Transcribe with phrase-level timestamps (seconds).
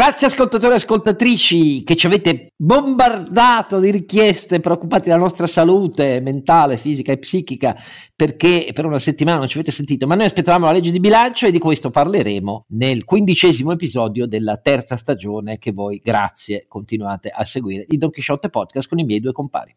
[0.00, 6.78] Grazie ascoltatori e ascoltatrici che ci avete bombardato di richieste preoccupati della nostra salute mentale,
[6.78, 7.76] fisica e psichica
[8.16, 11.48] perché per una settimana non ci avete sentito, ma noi aspettavamo la legge di bilancio
[11.48, 17.44] e di questo parleremo nel quindicesimo episodio della terza stagione che voi, grazie, continuate a
[17.44, 19.76] seguire di Don Quixote Podcast con i miei due compari.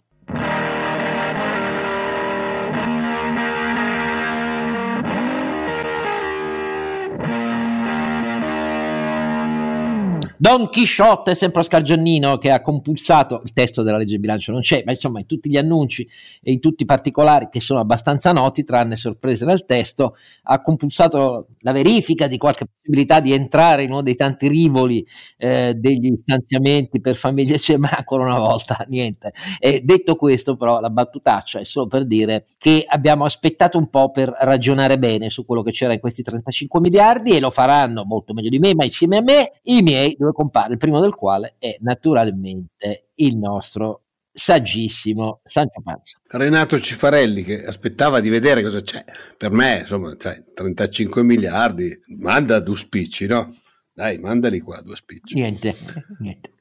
[10.44, 14.52] Don Chisciotte è sempre Oscar Giannino che ha compulsato il testo della legge di bilancio
[14.52, 16.06] non c'è, ma insomma in tutti gli annunci
[16.42, 21.48] e in tutti i particolari che sono abbastanza noti, tranne sorprese nel testo, ha compulsato
[21.60, 27.00] la verifica di qualche possibilità di entrare in uno dei tanti rivoli eh, degli stanziamenti
[27.00, 29.32] per famiglie, cioè, ma ancora una volta niente.
[29.60, 34.12] E detto questo, però, la battutaccia è solo per dire che abbiamo aspettato un po'
[34.12, 38.34] per ragionare bene su quello che c'era in questi 35 miliardi e lo faranno molto
[38.34, 41.56] meglio di me, ma insieme a me i miei due compare, il primo del quale
[41.58, 44.02] è naturalmente il nostro
[44.34, 46.20] saggissimo Sancio Panza.
[46.28, 49.06] Renato Cifarelli che aspettava di vedere cosa c'è.
[49.38, 53.56] Per me, insomma, cioè, 35 miliardi, manda due spicci, no?
[53.94, 55.36] Dai, mandali qua due spicci.
[55.36, 55.76] Niente,
[56.20, 56.52] niente.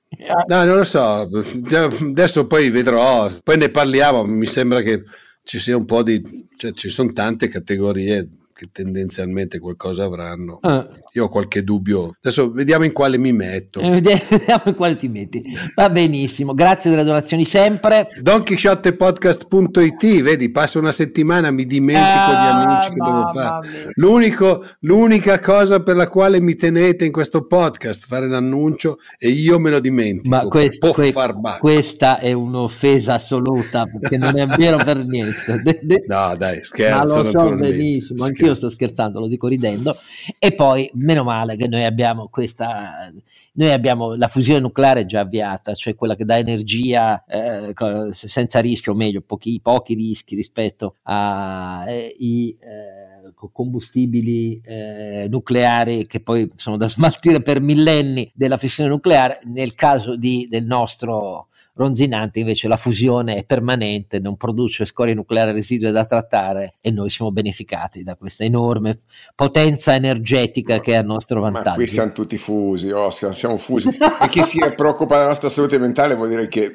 [0.47, 5.05] No, non lo so, adesso poi vedrò, poi ne parliamo, mi sembra che
[5.43, 8.29] ci sia un po' di, cioè ci sono tante categorie
[8.63, 10.61] che tendenzialmente qualcosa avranno.
[10.63, 10.89] Ah.
[11.15, 12.15] Io ho qualche dubbio.
[12.21, 13.81] Adesso vediamo in quale mi metto.
[13.81, 15.43] Eh, vediamo in quale ti metti.
[15.75, 16.55] Va benissimo.
[16.55, 18.07] Grazie delle donazioni sempre.
[18.21, 23.91] DonKeyShotTepodcast.it Vedi, passa una settimana, mi dimentico ah, gli annunci che devo fare.
[23.95, 29.59] L'unico, l'unica cosa per la quale mi tenete in questo podcast, fare l'annuncio e io
[29.59, 30.29] me lo dimentico.
[30.29, 31.13] Ma questo, que-
[31.59, 35.81] questa è un'offesa assoluta perché non è vero per niente.
[36.13, 37.15] No, dai, scherzo.
[37.15, 39.97] Ma lo so benissimo, anch'io io sto scherzando, lo dico ridendo,
[40.39, 43.13] e poi meno male che noi abbiamo questa,
[43.55, 47.75] noi abbiamo la fusione nucleare già avviata, cioè quella che dà energia eh,
[48.11, 56.51] senza rischio, o meglio, pochi, pochi rischi rispetto ai eh, combustibili eh, nucleari che poi
[56.55, 62.69] sono da smaltire per millenni della fissione nucleare, nel caso di, del nostro Ronzinante invece
[62.69, 68.03] la fusione è permanente, non produce scorie nucleari residue da trattare e noi siamo beneficati
[68.03, 69.01] da questa enorme
[69.35, 71.71] potenza energetica che è a nostro vantaggio.
[71.71, 73.89] Ma qui siamo tutti fusi, Oscar, siamo fusi.
[74.21, 76.75] e chi si preoccupa della nostra salute mentale vuol dire che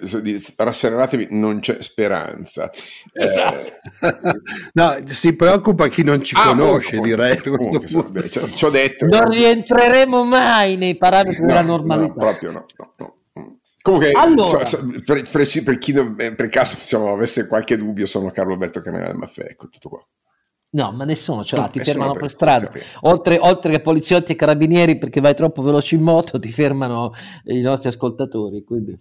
[0.56, 2.72] rasserenatevi, non c'è speranza.
[3.14, 3.74] Eh...
[4.74, 7.38] no, si preoccupa chi non ci ah, conosce, comunque, direi.
[7.38, 9.06] Comunque, comunque, ci ho detto.
[9.06, 12.14] Non rientreremo mai nei parametri no, della normalità.
[12.14, 13.17] No, proprio no, no, no.
[13.88, 14.66] Comunque, allora.
[14.66, 18.30] so, so, per, per, per, chi non, eh, per caso insomma, avesse qualche dubbio, sono
[18.32, 20.06] Carlo Alberto del Maffè, ecco tutto qua.
[20.70, 22.72] No, ma nessuno ce l'ha, no, ti fermano per, per strada.
[23.02, 27.14] Oltre, oltre, che poliziotti e carabinieri, perché vai troppo veloce in moto, ti fermano
[27.46, 28.62] i nostri ascoltatori.
[28.66, 28.98] Quindi.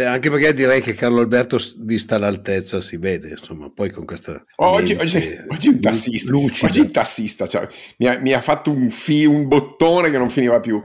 [0.00, 4.42] Eh, anche perché direi che Carlo Alberto, vista l'altezza, si vede, insomma, poi con questa...
[4.56, 7.68] Oggi, oggi, oggi un tassista, oggi un tassista cioè,
[7.98, 10.82] mi, ha, mi, ha, fatto un, fi, un bottone che non finiva più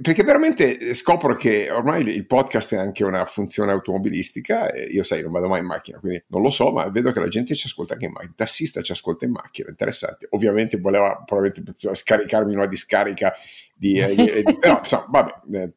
[0.00, 4.72] perché veramente scopro che ormai il podcast è anche una funzione automobilistica.
[4.74, 7.28] io sai, non vado mai in macchina, quindi non lo so, ma vedo che la
[7.28, 8.30] gente ci ascolta anche in macchina.
[8.30, 10.26] Il tassista ci ascolta in macchina, interessante.
[10.30, 13.34] Ovviamente voleva probabilmente scaricarmi una discarica
[13.74, 15.72] di, eh, di, però insomma, vabbè, eh,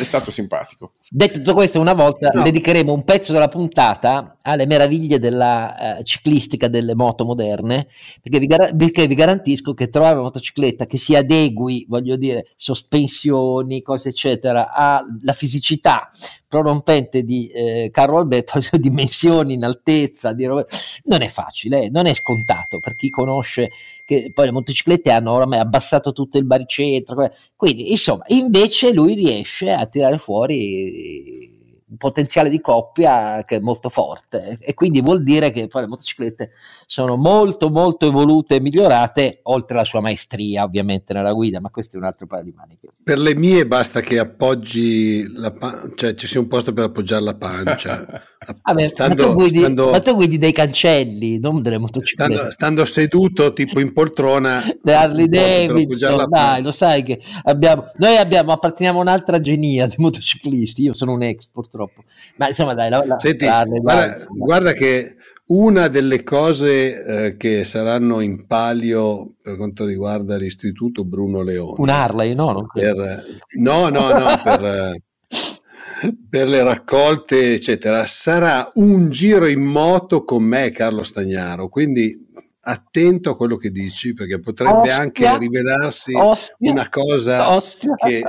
[0.00, 0.92] è stato simpatico.
[1.08, 2.42] Detto tutto questo, una volta no.
[2.42, 7.88] dedicheremo un pezzo della puntata alle meraviglie della uh, ciclistica delle moto moderne,
[8.22, 12.46] perché vi, gar- perché vi, garantisco che trovare una motocicletta che si adegui, voglio dire,
[12.56, 16.10] sospensioni, cose eccetera, alla fisicità
[16.48, 20.64] prorompente di eh, Carlo Alberto, le dimensioni in altezza, di roba,
[21.04, 23.70] non è facile, eh, non è scontato per chi conosce
[24.04, 29.70] che poi le motociclette hanno oramai abbassato tutto il baricentro, quindi insomma invece lui riesce
[29.72, 31.55] a tirare fuori
[31.96, 34.58] potenziale di coppia che è molto forte.
[34.60, 36.50] E quindi vuol dire che poi le motociclette
[36.86, 41.96] sono molto molto evolute e migliorate oltre alla sua maestria ovviamente nella guida ma questo
[41.96, 42.88] è un altro paio di maniche.
[43.02, 47.22] Per le mie basta che appoggi la pan- cioè ci sia un posto per appoggiare
[47.22, 48.04] la pancia.
[48.62, 52.32] Vabbè, stando, ma, tu guidi, stando, ma, tu guidi, dei cancelli non delle motociclette.
[52.32, 58.52] Stando, stando seduto tipo in poltrona Harley Davidson dai lo sai che abbiamo noi abbiamo
[58.52, 62.04] apparteniamo a un'altra genia di motociclisti io sono un export troppo.
[62.36, 65.16] Ma insomma, dai, la, la, Senti, la, guarda, guarda, che
[65.48, 71.76] una delle cose eh, che saranno in palio per quanto riguarda l'istituto Bruno Leone.
[71.78, 72.66] Un Harley, no?
[72.72, 73.24] Per,
[73.60, 74.96] no, no, no, per,
[76.28, 81.68] per le raccolte, eccetera, sarà un giro in moto con me, Carlo Stagnaro.
[81.68, 82.24] Quindi
[82.68, 87.94] attento a quello che dici perché potrebbe Ostia, anche rivelarsi Ostia, una cosa Ostia.
[87.94, 88.22] che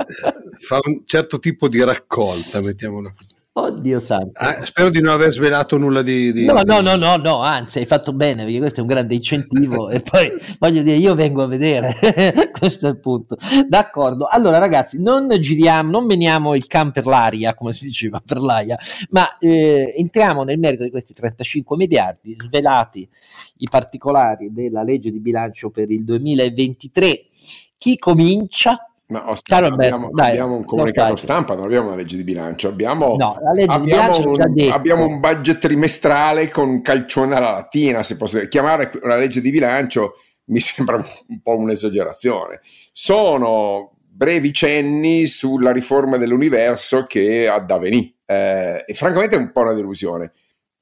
[0.60, 3.34] fa un certo tipo di raccolta, mettiamola così.
[3.60, 4.30] Oddio santo.
[4.34, 7.78] Ah, spero di non aver svelato nulla di, di, No, no, no, no, no, anzi
[7.78, 11.42] hai fatto bene perché questo è un grande incentivo e poi voglio dire io vengo
[11.42, 11.92] a vedere,
[12.56, 13.36] questo è il punto.
[13.66, 18.38] D'accordo, allora ragazzi non giriamo, non meniamo il can per l'aria come si diceva per
[18.38, 18.78] l'aia,
[19.10, 23.08] ma eh, entriamo nel merito di questi 35 miliardi, svelati
[23.56, 27.26] i particolari della legge di bilancio per il 2023.
[27.76, 28.87] Chi comincia?
[29.08, 32.68] Ma Oscar, Caro abbiamo, dai, abbiamo un comunicato stampa, non abbiamo una legge di bilancio,
[32.68, 38.90] abbiamo, no, abbiamo, un, abbiamo, un, budget trimestrale con calcione alla lattina, se posso chiamare
[39.02, 40.16] una legge di bilancio
[40.48, 42.60] mi sembra un po' un'esagerazione.
[42.92, 49.52] Sono brevi cenni sulla riforma dell'universo che ha da venire eh, e francamente è un
[49.52, 50.32] po' una delusione.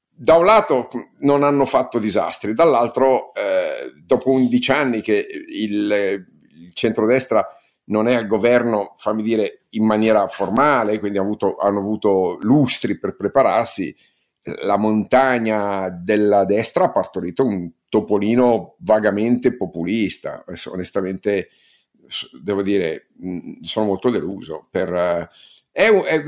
[0.09, 0.89] Da un lato
[1.19, 6.25] non hanno fatto disastri, dall'altro eh, dopo 11 anni che il,
[6.55, 7.47] il centrodestra
[7.87, 12.97] non è al governo, fammi dire, in maniera formale, quindi hanno avuto, hanno avuto lustri
[12.97, 13.95] per prepararsi,
[14.61, 20.43] la montagna della destra ha partorito un topolino vagamente populista.
[20.71, 21.49] Onestamente,
[22.41, 23.07] devo dire,
[23.61, 24.67] sono molto deluso.
[24.69, 25.29] Per,
[25.71, 26.23] è un, è,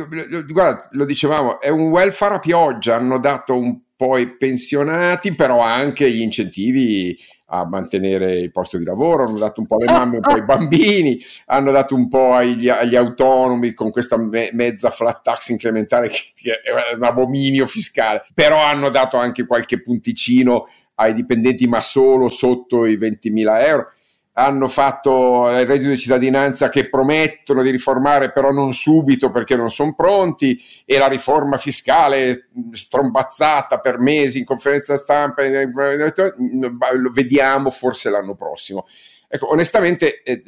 [0.45, 5.59] guarda, lo dicevamo, è un welfare a pioggia, hanno dato un po' ai pensionati, però
[5.59, 7.17] anche gli incentivi
[7.49, 10.43] a mantenere il posto di lavoro, hanno dato un po' alle mamme, un po' ai
[10.43, 16.09] bambini, hanno dato un po' agli, agli autonomi con questa me, mezza flat tax incrementale
[16.09, 22.29] che, è un abominio fiscale, però hanno dato anche qualche punticino ai dipendenti, ma solo
[22.29, 23.93] sotto i 20.000 euro
[24.39, 29.69] hanno fatto il reddito di cittadinanza che promettono di riformare però non subito perché non
[29.69, 38.09] sono pronti e la riforma fiscale strombazzata per mesi in conferenza stampa lo vediamo forse
[38.09, 38.87] l'anno prossimo.
[39.27, 40.41] Ecco onestamente eh,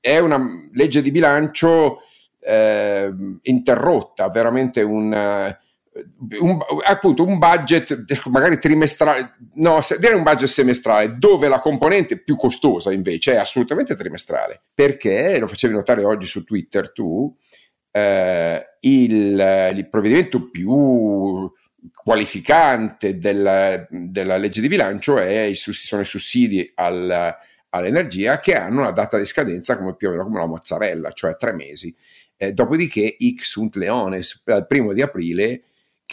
[0.00, 0.40] è una
[0.72, 2.00] legge di bilancio
[2.40, 5.56] eh, interrotta veramente un
[6.40, 12.36] un, appunto un budget magari trimestrale, no, direi un budget semestrale, dove la componente più
[12.36, 17.34] costosa invece è assolutamente trimestrale, perché lo facevi notare oggi su Twitter tu,
[17.90, 21.50] eh, il, il, provvedimento più
[21.94, 27.34] qualificante del, della legge di bilancio i, sono i sussidi al,
[27.70, 31.36] all'energia che hanno una data di scadenza come più o meno come la mozzarella, cioè
[31.36, 31.94] tre mesi.
[32.36, 35.62] Eh, dopodiché, X sunt leones, dal primo di aprile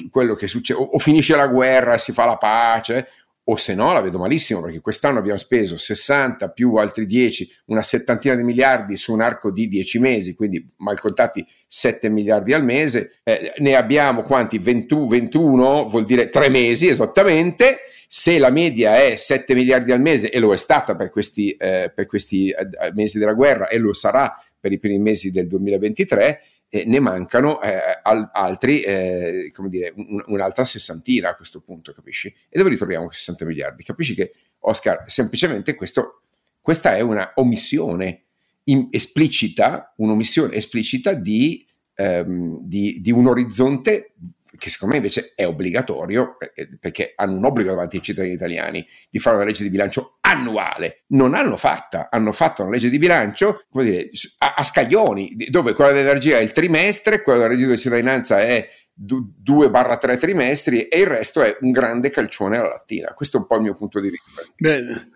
[0.10, 3.08] quello che succede, o, o finisce la guerra, si fa la pace,
[3.46, 7.84] o se no la vedo malissimo perché quest'anno abbiamo speso 60 più altri 10, una
[7.84, 12.64] settantina di miliardi su un arco di 10 mesi, quindi mal contati 7 miliardi al
[12.64, 14.60] mese, eh, ne abbiamo quanti?
[14.60, 20.30] 20, 21, vuol dire 3 mesi esattamente, se la media è 7 miliardi al mese
[20.30, 23.92] e lo è stata per questi, eh, per questi eh, mesi della guerra e lo
[23.92, 26.42] sarà per i primi mesi del 2023,
[26.76, 31.92] eh, ne mancano eh, al, altri, eh, come dire, un, un'altra sessantina a questo punto,
[31.92, 32.34] capisci?
[32.50, 33.84] E dove ritroviamo 60 miliardi?
[33.84, 36.24] Capisci che, Oscar, semplicemente questo,
[36.60, 38.24] questa è una omissione
[38.64, 44.14] in, esplicita, un'omissione esplicita di, ehm, di, di un orizzonte
[44.58, 46.38] che secondo me invece è obbligatorio,
[46.80, 51.04] perché hanno un obbligo davanti ai cittadini italiani di fare una legge di bilancio annuale.
[51.08, 54.10] Non hanno fatta, hanno fatto una legge di bilancio, dire,
[54.40, 58.68] a, a scaglioni, dove quella dell'energia è il trimestre, quella del reddito di cittadinanza è
[58.96, 63.14] 2-3 trimestri e il resto è un grande calcione alla lattina.
[63.14, 64.44] Questo è un po' il mio punto di vista.
[64.56, 65.12] Beh,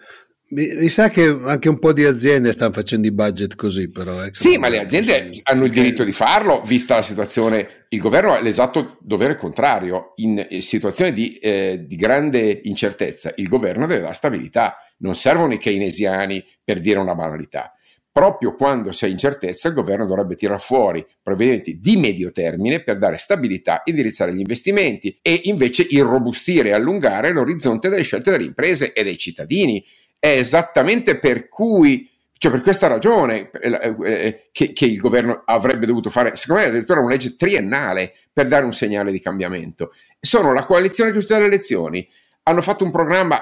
[0.49, 4.21] mi sa che anche un po' di aziende stanno facendo i budget così, però.
[4.21, 4.33] Ecco.
[4.33, 7.85] Sì, ma le aziende hanno il diritto di farlo, vista la situazione.
[7.89, 10.13] Il governo ha l'esatto dovere contrario.
[10.15, 14.77] In situazioni di, eh, di grande incertezza, il governo deve dare stabilità.
[14.99, 17.73] Non servono i keynesiani per dire una banalità.
[18.09, 23.17] Proprio quando c'è incertezza, il governo dovrebbe tirare fuori provvedimenti di medio termine per dare
[23.17, 29.03] stabilità, indirizzare gli investimenti e invece irrobustire e allungare l'orizzonte delle scelte delle imprese e
[29.03, 29.85] dei cittadini
[30.19, 35.43] è esattamente per cui, cioè per questa ragione eh, eh, eh, che, che, il governo
[35.45, 39.93] avrebbe dovuto fare, secondo me addirittura una legge triennale per dare un segnale di cambiamento.
[40.19, 42.07] Sono la coalizione che uscita dalle elezioni,
[42.43, 43.41] hanno fatto un programma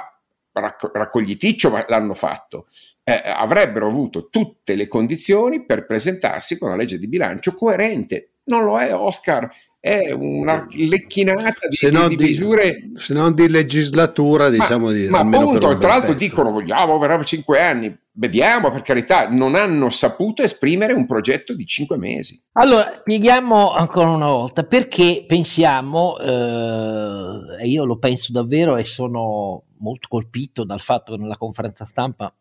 [0.52, 2.68] racco- raccogliticcio, ma l'hanno fatto.
[3.04, 8.32] Eh, avrebbero avuto tutte le condizioni per presentarsi con una legge di bilancio coerente.
[8.46, 9.50] Non lo è Oscar,
[9.86, 12.78] è una lecchinata di, di, di misure.
[12.96, 15.08] Se non di legislatura, diciamo ma, di.
[15.08, 17.96] Ma appunto, tra l'altro dicono vogliamo verrà cinque anni.
[18.12, 22.42] Vediamo, per carità, non hanno saputo esprimere un progetto di cinque mesi.
[22.54, 29.66] Allora, spieghiamo ancora una volta perché pensiamo, eh, e io lo penso davvero e sono
[29.78, 32.34] molto colpito dal fatto che nella conferenza stampa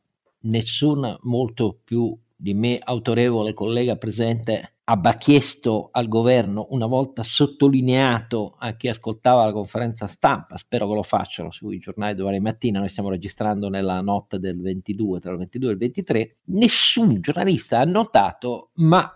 [0.44, 8.56] nessun molto più di me autorevole collega presente abbia chiesto al governo, una volta sottolineato
[8.58, 12.90] a chi ascoltava la conferenza stampa, spero che lo facciano sui giornali domani mattina, noi
[12.90, 17.84] stiamo registrando nella notte del 22, tra il 22 e il 23, nessun giornalista ha
[17.84, 19.10] notato, ma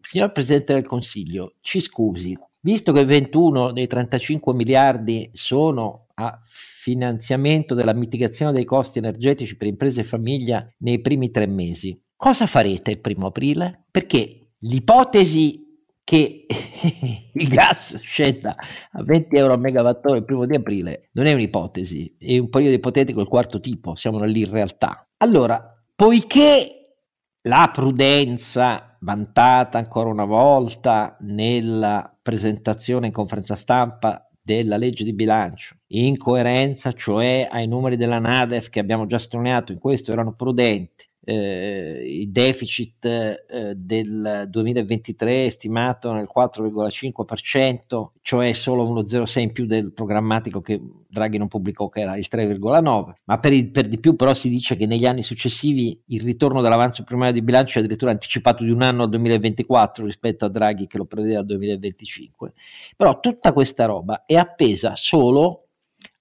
[0.00, 7.74] signor Presidente del Consiglio, ci scusi, visto che 21 dei 35 miliardi sono a finanziamento
[7.74, 12.92] della mitigazione dei costi energetici per imprese e famiglia nei primi tre mesi, cosa farete
[12.92, 13.84] il primo aprile?
[13.90, 15.62] Perché l'ipotesi
[16.04, 16.46] che
[17.32, 18.54] il gas scenda
[18.92, 22.74] a 20 euro a megawattora il primo di aprile non è un'ipotesi, è un periodo
[22.74, 25.08] ipotetico del quarto tipo, siamo lì in realtà.
[25.18, 26.98] Allora, poiché
[27.42, 35.76] la prudenza vantata ancora una volta nella presentazione in conferenza stampa della legge di bilancio,
[35.88, 41.06] in coerenza cioè ai numeri della Nadef che abbiamo già sottolineato, in questo erano prudenti,
[41.24, 49.52] eh, il deficit eh, del 2023 è stimato nel 4,5%, cioè solo uno 0,6 in
[49.52, 53.88] più del programmatico che Draghi non pubblicò, che era il 3,9%, ma per, il, per,
[53.88, 57.78] di più però si dice che negli anni successivi il ritorno dell'avanzo primario di bilancio
[57.78, 61.46] è addirittura anticipato di un anno al 2024 rispetto a Draghi che lo prevedeva al
[61.46, 62.52] 2025.
[62.96, 65.68] Però tutta questa roba è appesa solo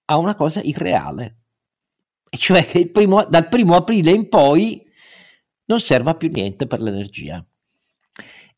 [0.05, 1.37] a una cosa irreale,
[2.29, 4.91] e cioè che primo, dal primo aprile in poi
[5.65, 7.45] non serva più niente per l'energia.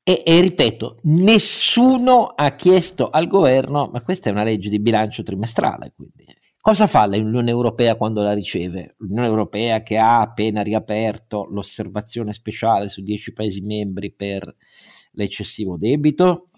[0.07, 5.23] E, e, ripeto, nessuno ha chiesto al governo, ma questa è una legge di bilancio
[5.23, 6.25] trimestrale, quindi
[6.61, 8.95] cosa fa l'Unione Europea quando la riceve?
[8.99, 14.55] L'Unione Europea che ha appena riaperto l'osservazione speciale su 10 Paesi membri per
[15.11, 16.49] l'eccessivo debito,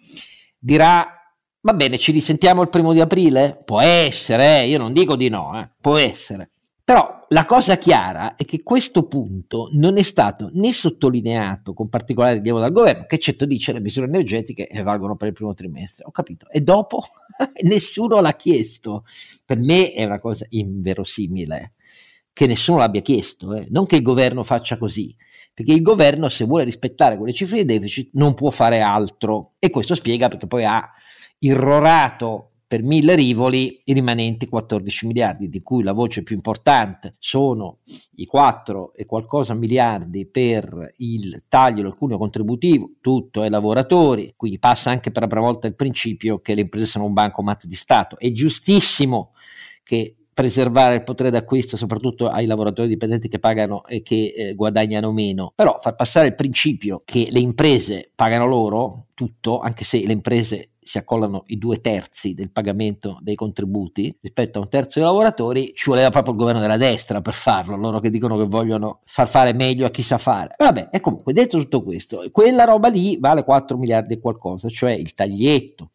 [0.57, 1.17] dirà
[1.61, 3.61] va bene, ci risentiamo il primo di aprile?
[3.65, 4.67] Può essere, eh?
[4.67, 5.69] io non dico di no, eh?
[5.79, 6.51] può essere.
[6.87, 12.35] Però la cosa chiara è che questo punto non è stato né sottolineato con particolare
[12.35, 16.11] rilievo dal governo, che certo dice le misure energetiche valgono per il primo trimestre, ho
[16.11, 17.03] capito, e dopo
[17.67, 19.03] nessuno l'ha chiesto.
[19.43, 21.73] Per me è una cosa inverosimile
[22.31, 23.67] che nessuno l'abbia chiesto, eh.
[23.69, 25.13] non che il governo faccia così,
[25.53, 29.69] perché il governo se vuole rispettare quelle cifre di deficit non può fare altro e
[29.69, 30.89] questo spiega perché poi ha
[31.39, 37.79] irrorato per mille rivoli i rimanenti 14 miliardi, di cui la voce più importante sono
[38.15, 44.59] i 4 e qualcosa miliardi per il taglio del cuneo contributivo, tutto ai lavoratori, quindi
[44.59, 47.75] passa anche per la prima volta il principio che le imprese sono un bancomat di
[47.75, 48.19] Stato.
[48.19, 49.31] È giustissimo
[49.83, 55.11] che preservare il potere d'acquisto soprattutto ai lavoratori dipendenti che pagano e che eh, guadagnano
[55.11, 60.11] meno, però far passare il principio che le imprese pagano loro tutto, anche se le
[60.11, 65.07] imprese si accollano i due terzi del pagamento dei contributi rispetto a un terzo dei
[65.07, 69.01] lavoratori, ci voleva proprio il governo della destra per farlo, loro che dicono che vogliono
[69.03, 70.55] far fare meglio a chi sa fare.
[70.57, 74.93] Vabbè, e comunque detto tutto questo, quella roba lì vale 4 miliardi e qualcosa, cioè
[74.93, 75.91] il taglietto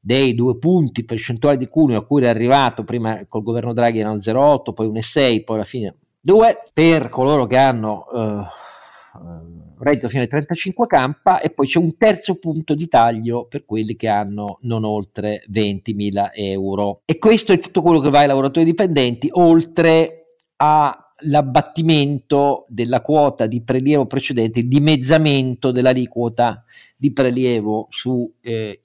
[0.00, 4.18] dei due punti percentuali di cuneo a cui era arrivato prima col governo Draghi erano
[4.18, 10.28] 0,8, poi 1,6, poi alla fine 2 per coloro che hanno uh, reddito fino ai
[10.30, 15.44] 35k e poi c'è un terzo punto di taglio per quelli che hanno non oltre
[15.50, 17.02] 20.000 euro.
[17.04, 23.62] E questo è tutto quello che va ai lavoratori dipendenti, oltre all'abbattimento della quota di
[23.62, 26.64] prelievo precedente, il dimezzamento dell'aliquota
[27.00, 28.80] di prelievo sui eh,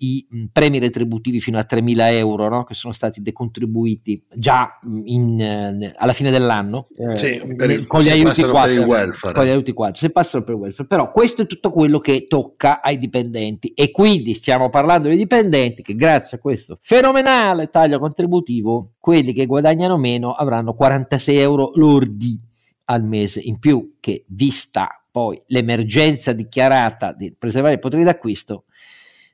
[0.52, 2.64] premi retributivi fino a 3.000 euro no?
[2.64, 6.90] che sono stati decontribuiti già in, eh, alla fine dell'anno.
[6.96, 8.86] Eh, sì, il, con, gli aiuti 4,
[9.34, 10.88] con gli aiuti 4 se passano per il welfare.
[10.88, 13.70] Però questo è tutto quello che tocca ai dipendenti.
[13.70, 19.48] E quindi stiamo parlando dei dipendenti che grazie a questo fenomenale taglio contributivo quelli che
[19.48, 22.40] guadagnano meno avranno 46 euro lordi
[22.86, 28.64] al mese in più che vista poi l'emergenza dichiarata di preservare i poteri d'acquisto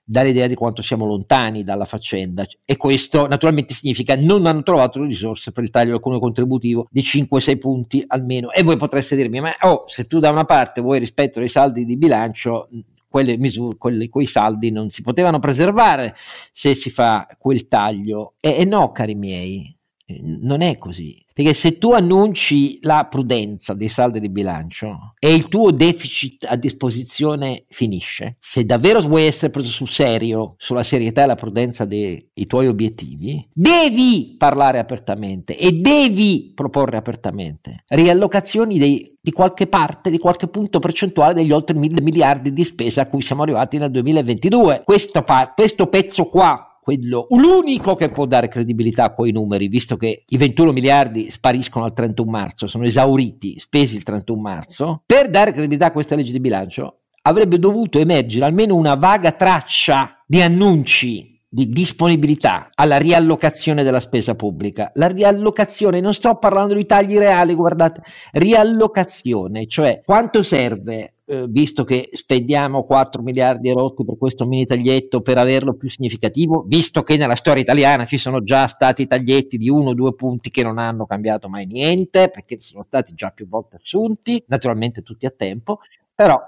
[0.04, 5.00] dà l'idea di quanto siamo lontani dalla faccenda e questo naturalmente significa non hanno trovato
[5.00, 8.52] le risorse per il taglio del cuneo contributivo di 5-6 punti almeno.
[8.52, 11.86] E voi potreste dirmi ma oh, se tu da una parte vuoi rispetto ai saldi
[11.86, 12.68] di bilancio
[13.08, 16.14] quelle misure, quelle, quei saldi non si potevano preservare
[16.52, 18.34] se si fa quel taglio.
[18.42, 19.79] E, e no cari miei
[20.22, 21.24] Non è così.
[21.40, 26.58] Perché se tu annunci la prudenza dei saldi di bilancio e il tuo deficit a
[26.58, 32.30] disposizione finisce, se davvero vuoi essere preso sul serio, sulla serietà e la prudenza dei
[32.46, 40.18] tuoi obiettivi, devi parlare apertamente e devi proporre apertamente riallocazioni dei, di qualche parte, di
[40.18, 44.82] qualche punto percentuale degli oltre mille miliardi di spesa a cui siamo arrivati nel 2022.
[44.84, 45.24] Questo,
[45.56, 50.38] questo pezzo qua quello, l'unico che può dare credibilità a quei numeri, visto che i
[50.38, 55.88] 21 miliardi spariscono al 31 marzo, sono esauriti, spesi il 31 marzo, per dare credibilità
[55.88, 61.68] a questa legge di bilancio avrebbe dovuto emergere almeno una vaga traccia di annunci di
[61.68, 64.92] disponibilità alla riallocazione della spesa pubblica.
[64.96, 68.02] La riallocazione, non sto parlando di tagli reali, guardate,
[68.34, 74.66] riallocazione, cioè quanto serve eh, visto che spendiamo 4 miliardi e rotti per questo mini
[74.66, 79.58] taglietto per averlo più significativo, visto che nella storia italiana ci sono già stati taglietti
[79.58, 83.30] di uno o due punti che non hanno cambiato mai niente, perché sono stati già
[83.30, 85.82] più volte assunti, naturalmente tutti a tempo,
[86.16, 86.40] però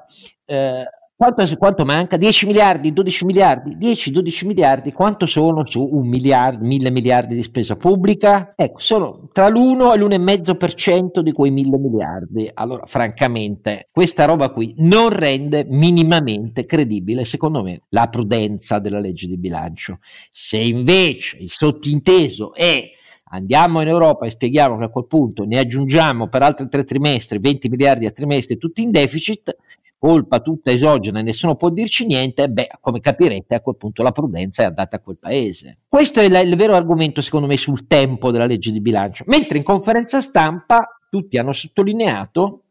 [0.46, 0.84] eh,
[1.22, 2.18] quanto, quanto, manca?
[2.18, 7.76] 10 miliardi, 12 miliardi, 10-12 miliardi, quanto sono su un miliardo, mille miliardi di spesa
[7.76, 8.54] pubblica?
[8.56, 12.50] Ecco, sono tra l'1 e l'1,5% di quei mille miliardi.
[12.52, 19.28] Allora, francamente, questa roba qui non rende minimamente credibile, secondo me, la prudenza della legge
[19.28, 20.00] di bilancio.
[20.32, 22.90] Se invece il sottinteso è
[23.34, 27.40] andiamo in Europa e spieghiamo che a quel punto ne aggiungiamo per altri tre trimestri
[27.40, 29.56] 20 miliardi a trimestre tutti in deficit,
[30.02, 34.12] colpa tutta esogena e nessuno può dirci niente, beh, come capirete, a quel punto la
[34.12, 35.82] prudenza è andata a quel paese.
[35.88, 39.26] Questo è il, il vero argomento, secondo me, sul tempo della legge di bilancio.
[39.28, 42.64] Mentre in conferenza stampa tutti hanno sottolineato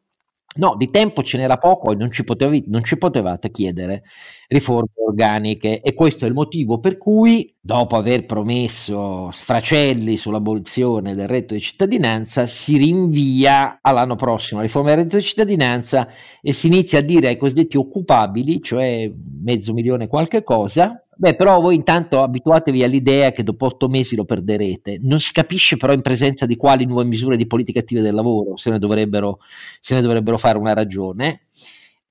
[0.57, 4.02] No, di tempo ce n'era poco e non ci, potevi, non ci, potevate chiedere
[4.49, 11.28] riforme organiche e questo è il motivo per cui, dopo aver promesso sfracelli sull'abolizione del
[11.28, 16.09] reddito di cittadinanza, si rinvia all'anno prossimo la riforma del reddito di cittadinanza
[16.42, 19.09] e si inizia a dire ai cosiddetti occupabili, cioè
[19.42, 24.25] mezzo milione qualche cosa, Beh, però voi intanto abituatevi all'idea che dopo otto mesi lo
[24.25, 25.00] perderete.
[25.03, 28.57] Non si capisce però in presenza di quali nuove misure di politica attiva del lavoro
[28.57, 29.39] se ne dovrebbero,
[29.81, 31.43] se ne dovrebbero fare una ragione.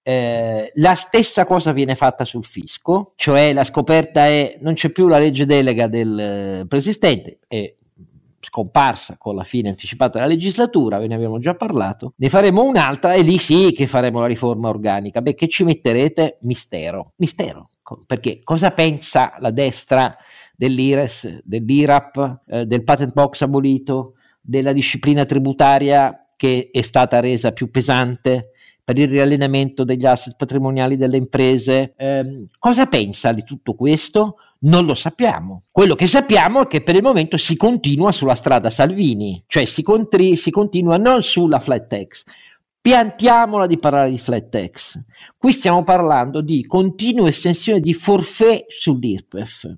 [0.04, 5.08] Eh, la stessa cosa viene fatta sul fisco, cioè la scoperta è non c'è più
[5.08, 7.75] la legge delega del eh, preesistente, è
[8.39, 13.13] scomparsa con la fine anticipata della legislatura, ve ne abbiamo già parlato, ne faremo un'altra
[13.13, 15.20] e lì sì che faremo la riforma organica.
[15.20, 16.38] Beh, che ci metterete?
[16.42, 17.13] Mistero.
[17.16, 17.70] Mistero
[18.05, 20.15] perché cosa pensa la destra
[20.55, 27.69] dell'IRES, dell'IRAP, eh, del patent box abolito, della disciplina tributaria che è stata resa più
[27.69, 28.52] pesante
[28.84, 31.93] per il riallineamento degli asset patrimoniali delle imprese.
[31.95, 34.38] Eh, cosa pensa di tutto questo?
[34.62, 35.65] Non lo sappiamo.
[35.71, 39.84] Quello che sappiamo è che per il momento si continua sulla strada Salvini, cioè si,
[39.84, 42.23] contri- si continua non sulla flat tax,
[42.82, 45.00] piantiamola di parlare di flat tax.
[45.38, 49.74] Qui stiamo parlando di continua estensione di forfè sull'IRPEF,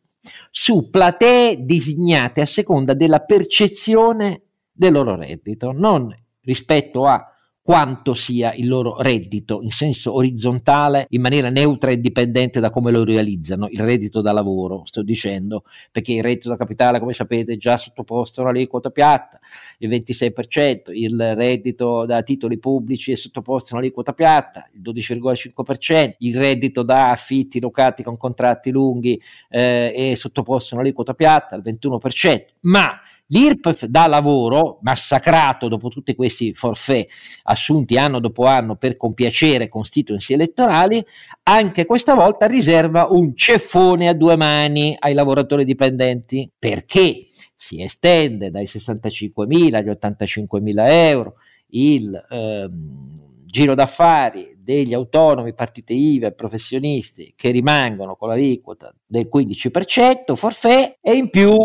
[0.49, 7.30] su platee designate a seconda della percezione del loro reddito, non rispetto a
[7.63, 12.91] quanto sia il loro reddito in senso orizzontale, in maniera neutra e dipendente da come
[12.91, 17.53] lo realizzano, il reddito da lavoro, sto dicendo, perché il reddito da capitale, come sapete,
[17.53, 19.39] è già sottoposto a un'aliquota piatta,
[19.77, 26.37] il 26%, il reddito da titoli pubblici è sottoposto a un'aliquota piatta, il 12,5%, il
[26.37, 32.43] reddito da affitti locati con contratti lunghi eh, è sottoposto a un'aliquota piatta, il 21%,
[32.61, 32.99] ma
[33.31, 37.05] L'IRPEF da lavoro, massacrato dopo tutti questi forfè
[37.43, 41.03] assunti anno dopo anno per compiacere constituency elettorali,
[41.43, 46.51] anche questa volta riserva un ceffone a due mani ai lavoratori dipendenti.
[46.57, 47.27] Perché?
[47.55, 51.35] Si estende dai 65.000 agli 85.000 euro
[51.73, 59.29] il ehm, giro d'affari degli autonomi, partite IVA e professionisti che rimangono con l'aliquota del
[59.33, 61.55] 15% forfè e in più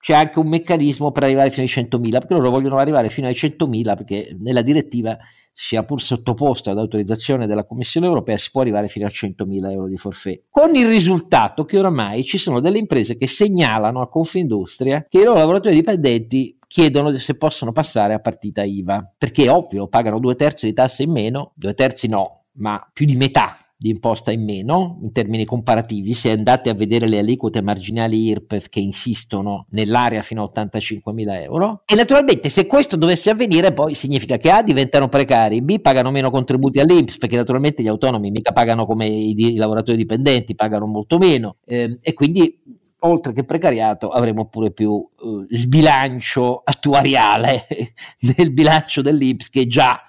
[0.00, 3.34] c'è anche un meccanismo per arrivare fino ai 100.000, perché loro vogliono arrivare fino ai
[3.34, 5.16] 100.000 perché nella direttiva,
[5.52, 9.86] sia pur sottoposto ad autorizzazione della Commissione europea, si può arrivare fino a 100.000 euro
[9.86, 10.40] di forfè.
[10.48, 15.24] Con il risultato che oramai ci sono delle imprese che segnalano a Confindustria che i
[15.24, 20.34] loro lavoratori dipendenti chiedono se possono passare a partita IVA, perché è ovvio, pagano due
[20.34, 24.44] terzi di tasse in meno, due terzi no, ma più di metà di imposta in
[24.44, 30.20] meno in termini comparativi se andate a vedere le aliquote marginali IRPEF che insistono nell'area
[30.20, 31.82] fino a 85 mila euro.
[31.86, 36.30] E naturalmente se questo dovesse avvenire poi significa che A diventano precari B pagano meno
[36.30, 41.16] contributi all'Inps perché naturalmente gli autonomi mica pagano come i, i lavoratori dipendenti pagano molto
[41.16, 41.56] meno.
[41.64, 42.60] Eh, e quindi
[43.00, 47.66] oltre che precariato, avremo pure più uh, sbilancio attuariale
[48.36, 50.02] nel bilancio dell'Ips che già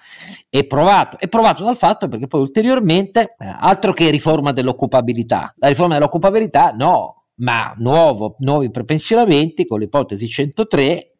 [0.48, 1.18] è provato.
[1.18, 6.70] È provato dal fatto perché poi ulteriormente, eh, altro che riforma dell'occupabilità, la riforma dell'occupabilità
[6.70, 11.11] no, ma nuovo, nuovi prepensionamenti con l'ipotesi 103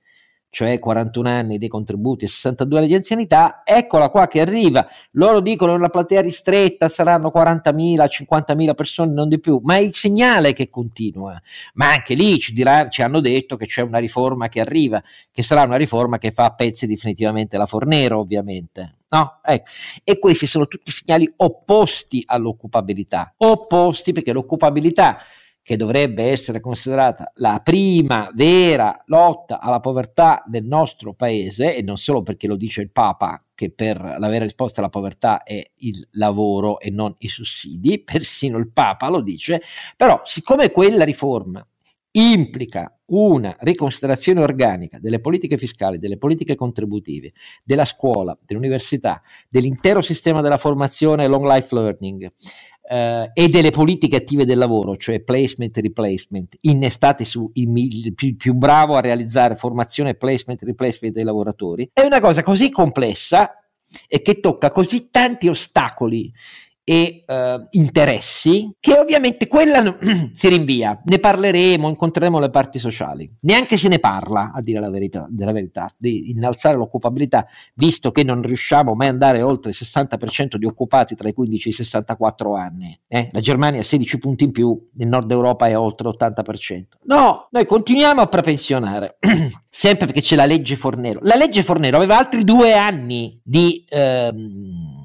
[0.53, 4.87] cioè 41 anni dei contributi e 62 anni di anzianità, eccola qua che arriva.
[5.13, 9.95] Loro dicono una platea ristretta saranno 40.000, 50.000 persone, non di più, ma è il
[9.95, 11.41] segnale che continua.
[11.73, 15.43] Ma anche lì ci, dirà, ci hanno detto che c'è una riforma che arriva, che
[15.43, 18.97] sarà una riforma che fa a pezzi definitivamente la Fornero, ovviamente.
[19.09, 19.41] No?
[19.43, 19.71] Ecco.
[20.05, 25.17] E questi sono tutti segnali opposti all'occupabilità, opposti perché l'occupabilità
[25.63, 31.97] che dovrebbe essere considerata la prima vera lotta alla povertà del nostro paese, e non
[31.97, 36.07] solo perché lo dice il Papa, che per la vera risposta alla povertà è il
[36.13, 39.63] lavoro e non i sussidi, persino il Papa lo dice,
[39.97, 41.65] però siccome quella riforma
[42.15, 50.41] implica una riconsiderazione organica delle politiche fiscali, delle politiche contributive, della scuola, dell'università, dell'intero sistema
[50.41, 52.31] della formazione e long life learning,
[52.89, 58.37] eh, e delle politiche attive del lavoro, cioè placement e replacement, innestate su il più,
[58.37, 63.57] più bravo a realizzare formazione, placement e replacement dei lavoratori, è una cosa così complessa
[64.09, 66.33] e che tocca così tanti ostacoli
[66.85, 69.99] e uh, interessi che ovviamente quella
[70.33, 71.01] si rinvia.
[71.05, 73.31] Ne parleremo incontreremo le parti sociali.
[73.41, 78.23] Neanche se ne parla a dire la verità, della verità di innalzare l'occupabilità visto che
[78.23, 81.75] non riusciamo mai ad andare oltre il 60% di occupati tra i 15 e i
[81.75, 83.29] 64 anni eh?
[83.33, 87.67] la Germania ha 16 punti in più il nord Europa è oltre l'80% no noi
[87.67, 89.19] continuiamo a prepensionare
[89.69, 91.21] sempre perché c'è la legge Fornero.
[91.23, 95.02] La legge Fornero aveva altri due anni di ehm,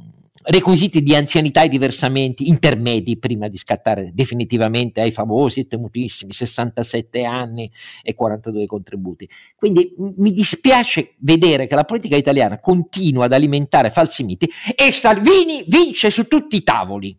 [0.49, 7.23] requisiti di anzianità e diversamenti intermedi prima di scattare definitivamente ai famosi e temutissimi 67
[7.23, 7.69] anni
[8.01, 9.29] e 42 contributi.
[9.55, 15.65] Quindi mi dispiace vedere che la politica italiana continua ad alimentare falsi miti e Salvini
[15.67, 17.17] vince su tutti i tavoli.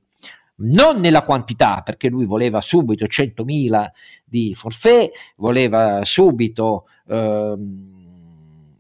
[0.61, 3.87] Non nella quantità, perché lui voleva subito 100.000
[4.25, 7.98] di forfè, voleva subito ehm,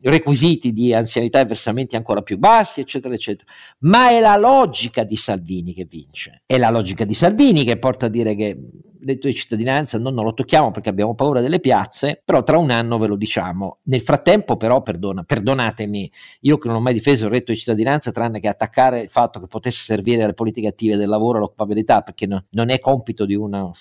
[0.02, 3.50] requisiti di anzianità e versamenti ancora più bassi, eccetera, eccetera.
[3.80, 6.42] Ma è la logica di Salvini che vince.
[6.46, 8.56] È la logica di Salvini che porta a dire che
[9.00, 12.58] il reddito di cittadinanza non, non lo tocchiamo perché abbiamo paura delle piazze, però tra
[12.58, 13.78] un anno ve lo diciamo.
[13.84, 18.10] Nel frattempo, però, perdona, perdonatemi, io che non ho mai difeso il reddito di cittadinanza,
[18.10, 22.02] tranne che attaccare il fatto che potesse servire alle politiche attive del lavoro e all'occupabilità,
[22.02, 23.72] perché no, non è compito di uno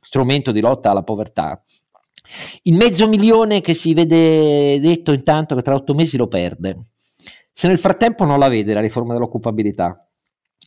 [0.00, 1.62] strumento di lotta alla povertà
[2.62, 6.86] il mezzo milione che si vede detto intanto che tra otto mesi lo perde.
[7.52, 10.08] Se nel frattempo non la vede la riforma dell'occupabilità,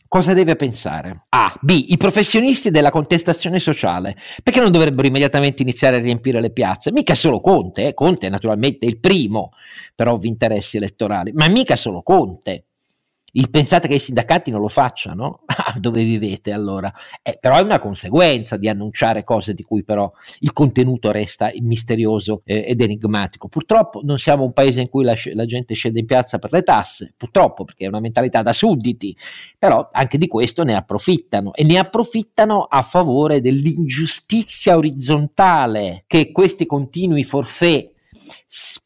[0.08, 1.26] cosa deve pensare?
[1.28, 1.54] A.
[1.60, 1.84] B.
[1.88, 4.16] I professionisti della contestazione sociale.
[4.42, 6.90] Perché non dovrebbero immediatamente iniziare a riempire le piazze?
[6.90, 7.94] Mica solo Conte, eh?
[7.94, 9.50] Conte è naturalmente il primo
[9.94, 12.67] per ovvi interessi elettorali, ma mica solo Conte.
[13.38, 15.40] Il pensate che i sindacati non lo facciano?
[15.68, 16.90] Ah, dove vivete allora?
[17.20, 22.40] Eh, però è una conseguenza di annunciare cose di cui però il contenuto resta misterioso
[22.44, 23.48] eh, ed enigmatico.
[23.48, 26.62] Purtroppo non siamo un paese in cui la, la, gente scende in piazza per le
[26.62, 29.14] tasse, purtroppo perché è una mentalità da sudditi,
[29.58, 36.64] però anche di questo ne approfittano e ne approfittano a favore dell'ingiustizia orizzontale che questi
[36.64, 37.90] continui forfè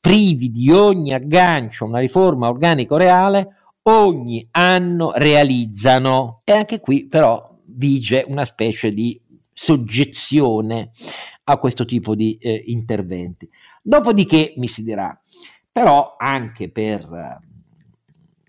[0.00, 6.42] privi di ogni aggancio a una riforma organico reale ogni anno realizzano.
[6.44, 9.20] E anche qui però vige una specie di
[9.52, 10.92] soggezione
[11.44, 13.48] a questo tipo di eh, interventi.
[13.82, 15.18] Dopodiché mi si dirà,
[15.70, 17.46] però anche per eh,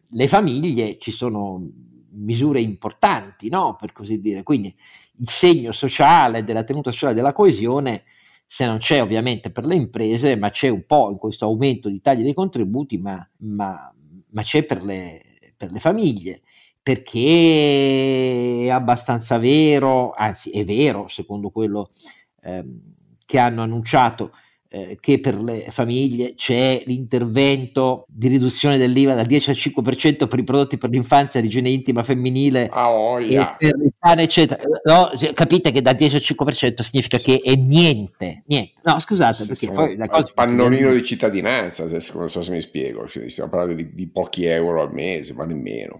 [0.10, 1.68] le famiglie ci sono
[2.16, 3.76] misure importanti, no?
[3.80, 4.74] per così dire, quindi
[5.18, 8.04] il segno sociale della tenuta sociale della coesione
[8.46, 12.02] se non c'è ovviamente per le imprese, ma c'è un po' in questo aumento di
[12.02, 13.92] tagli dei contributi, ma, ma
[14.34, 16.42] ma c'è per le, per le famiglie,
[16.82, 21.92] perché è abbastanza vero, anzi è vero, secondo quello
[22.42, 22.82] ehm,
[23.26, 24.34] che hanno annunciato
[24.76, 30.40] eh, che per le famiglie c'è l'intervento di riduzione dell'IVA dal 10 al 5% per
[30.40, 33.56] i prodotti per l'infanzia, l'igiene intima femminile, oh, yeah.
[33.56, 34.64] per il pane, eccetera.
[34.86, 37.26] No, capite che dal 10 al 5% significa sì.
[37.26, 38.74] che è niente, niente.
[38.82, 40.32] No, scusate, sì, perché poi la cosa...
[40.34, 44.82] Pannolino di cittadinanza, se, non so se mi spiego, stiamo parlando di, di pochi euro
[44.82, 46.00] al mese, ma nemmeno.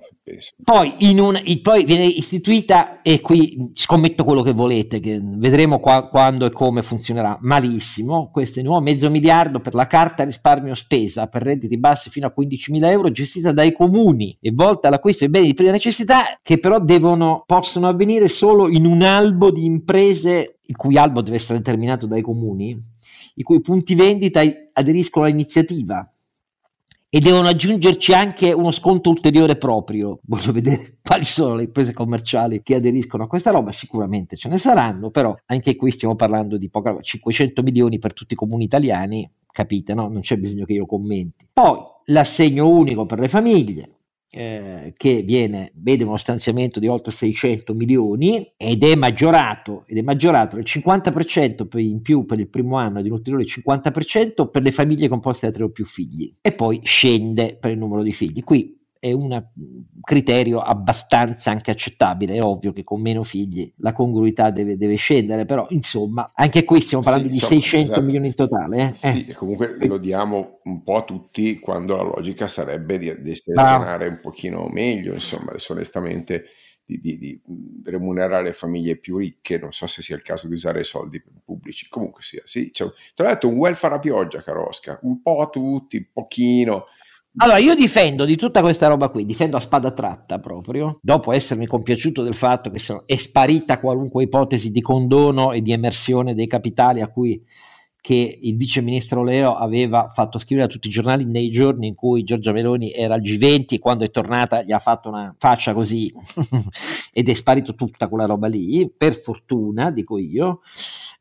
[0.64, 6.46] Poi, un, poi, viene istituita, e qui scommetto quello che volete, che vedremo qua, quando
[6.46, 11.78] e come funzionerà malissimo, questo nuovo mezzo miliardo per la carta risparmio spesa per redditi
[11.78, 15.72] bassi fino a 15.000 euro gestita dai comuni e volta all'acquisto di beni di prima
[15.72, 21.22] necessità che però devono, possono avvenire solo in un albo di imprese il cui albo
[21.22, 22.82] deve essere determinato dai comuni,
[23.36, 24.42] i cui punti vendita
[24.74, 26.13] aderiscono all'iniziativa
[27.16, 30.18] e devono aggiungerci anche uno sconto ulteriore proprio.
[30.26, 34.58] Voglio vedere quali sono le imprese commerciali che aderiscono a questa roba, sicuramente ce ne
[34.58, 39.30] saranno, però anche qui stiamo parlando di poca, 500 milioni per tutti i comuni italiani,
[39.52, 40.08] capite, no?
[40.08, 41.48] Non c'è bisogno che io commenti.
[41.54, 43.90] Poi l'assegno unico per le famiglie,
[44.36, 50.02] eh, che viene, vede uno stanziamento di oltre 600 milioni ed è maggiorato, ed è
[50.02, 54.72] maggiorato del 50% in più per il primo anno di un ulteriore 50% per le
[54.72, 58.44] famiglie composte da tre o più figli e poi scende per il numero di figli.
[58.44, 59.48] Qui è un
[60.02, 62.36] criterio abbastanza anche accettabile.
[62.36, 66.80] È ovvio che con meno figli la congruità deve, deve scendere, però insomma, anche qui
[66.80, 68.02] stiamo parlando sì, di insomma, 600 esatto.
[68.06, 68.88] milioni in totale.
[68.88, 68.94] Eh?
[68.94, 69.34] Sì, eh.
[69.34, 74.10] comunque lo diamo un po' a tutti quando la logica sarebbe di, di selezionare ah.
[74.10, 76.46] un pochino meglio, insomma, adesso onestamente.
[76.86, 77.42] Di, di, di,
[77.86, 81.24] remunerare le famiglie più ricche, non so se sia il caso di usare i soldi
[81.46, 85.40] pubblici, comunque sia, sì, c'è, tra l'altro un welfare a pioggia, caro Oscar, un po'
[85.40, 86.88] a tutti, un pochino,
[87.38, 91.66] allora, io difendo di tutta questa roba qui, difendo a spada tratta proprio, dopo essermi
[91.66, 97.02] compiaciuto del fatto che è sparita qualunque ipotesi di condono e di emersione dei capitali
[97.02, 97.44] a cui
[98.04, 101.96] che il vice ministro Leo aveva fatto scrivere a tutti i giornali nei giorni in
[101.96, 105.74] cui Giorgia Meloni era al G20 e quando è tornata gli ha fatto una faccia
[105.74, 106.14] così
[107.14, 110.60] ed è sparito tutta quella roba lì, per fortuna, dico io,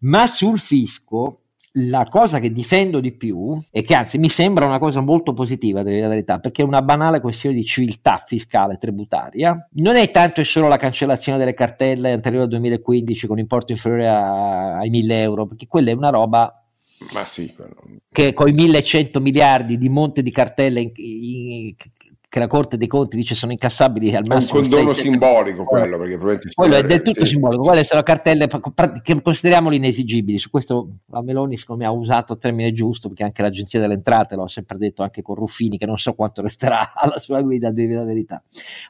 [0.01, 1.42] ma sul fisco
[1.77, 5.83] la cosa che difendo di più e che anzi mi sembra una cosa molto positiva,
[5.83, 9.69] devo dire la verità, perché è una banale questione di civiltà fiscale tributaria.
[9.75, 14.09] Non è tanto e solo la cancellazione delle cartelle anteriori al 2015 con importo inferiore
[14.09, 16.63] a, ai 1000 euro, perché quella è una roba
[17.13, 17.53] ma sì,
[18.11, 21.75] che con i 1100 miliardi di monte di cartelle in, in,
[22.33, 24.61] che la Corte dei Conti dice sono incassabili al massimo.
[24.61, 27.33] È un condono 6, simbolico quello, perché probabilmente quello è del tutto sì.
[27.33, 28.49] simbolico, quelle sono cartelle
[29.03, 33.25] che consideriamoli inesigibili, su questo la Meloni secondo me ha usato il termine giusto, perché
[33.25, 36.95] anche l'Agenzia delle Entrate l'ho sempre detto, anche con Ruffini, che non so quanto resterà
[36.97, 38.43] alla sua guida, a dire la verità.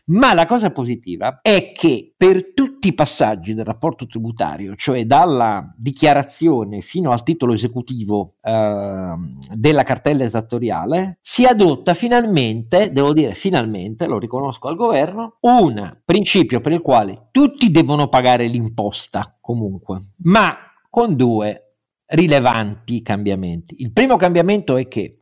[0.05, 5.69] Ma la cosa positiva è che per tutti i passaggi del rapporto tributario, cioè dalla
[5.77, 9.15] dichiarazione fino al titolo esecutivo eh,
[9.53, 16.61] della cartella esattoriale, si adotta finalmente, devo dire, finalmente, lo riconosco al governo, un principio
[16.61, 20.57] per il quale tutti devono pagare l'imposta comunque, ma
[20.89, 23.77] con due rilevanti cambiamenti.
[23.79, 25.19] Il primo cambiamento è che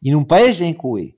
[0.00, 1.14] in un paese in cui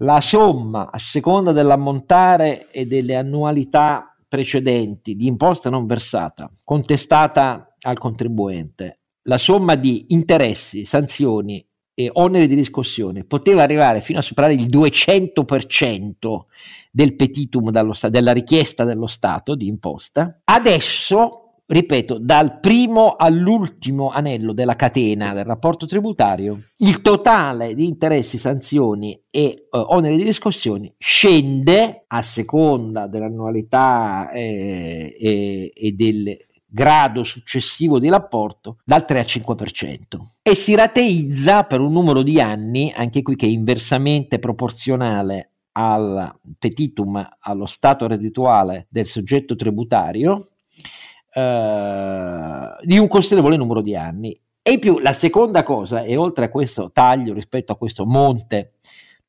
[0.00, 7.98] la somma a seconda dell'ammontare e delle annualità precedenti di imposta non versata contestata al
[7.98, 11.65] contribuente, la somma di interessi, sanzioni
[11.98, 13.24] e oneri di riscossione.
[13.24, 16.44] Poteva arrivare fino a superare il 200%
[16.90, 24.52] del petitum sta- della richiesta dello Stato di imposta, adesso, ripeto, dal primo all'ultimo anello
[24.52, 30.92] della catena del rapporto tributario, il totale di interessi, sanzioni e uh, oneri di riscossione
[30.98, 39.24] scende a seconda dell'annualità eh, e, e delle grado successivo di rapporto dal 3 al
[39.24, 39.98] 5%
[40.42, 46.38] e si rateizza per un numero di anni, anche qui che è inversamente proporzionale al
[46.58, 50.50] petitum, allo stato reddituale del soggetto tributario,
[51.32, 54.38] eh, di un considerevole numero di anni.
[54.60, 58.74] E in più la seconda cosa, e oltre a questo taglio rispetto a questo monte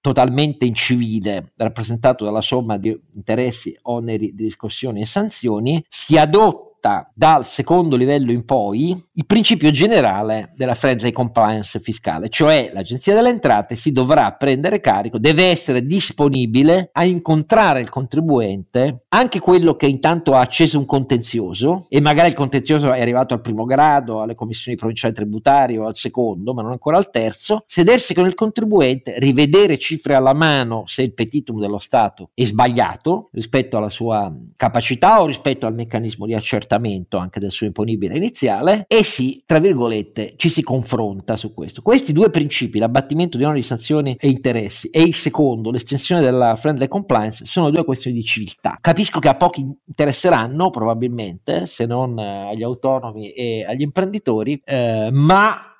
[0.01, 7.11] totalmente incivile rappresentato dalla somma di interessi, oneri di riscossioni e sanzioni, si adotta adotta
[7.13, 13.29] dal secondo livello in poi il principio generale della friendly compliance fiscale, cioè l'Agenzia delle
[13.29, 19.87] Entrate si dovrà prendere carico, deve essere disponibile a incontrare il contribuente, anche quello che
[19.87, 24.35] intanto ha acceso un contenzioso e magari il contenzioso è arrivato al primo grado, alle
[24.35, 29.15] commissioni provinciali tributarie o al secondo, ma non ancora al terzo, sedersi con il contribuente,
[29.17, 35.21] rivedere cifre alla mano se il petitum dello Stato è sbagliato rispetto alla sua capacità
[35.21, 39.59] o rispetto al meccanismo di accertamento accertamento anche del suo imponibile iniziale e si, tra
[39.59, 41.81] virgolette, ci si confronta su questo.
[41.81, 46.87] Questi due principi, l'abbattimento di oneri, sanzioni e interessi e il secondo, l'estensione della friendly
[46.87, 48.77] compliance, sono due questioni di civiltà.
[48.81, 55.09] Capisco che a pochi interesseranno probabilmente, se non eh, agli autonomi e agli imprenditori, eh,
[55.11, 55.71] ma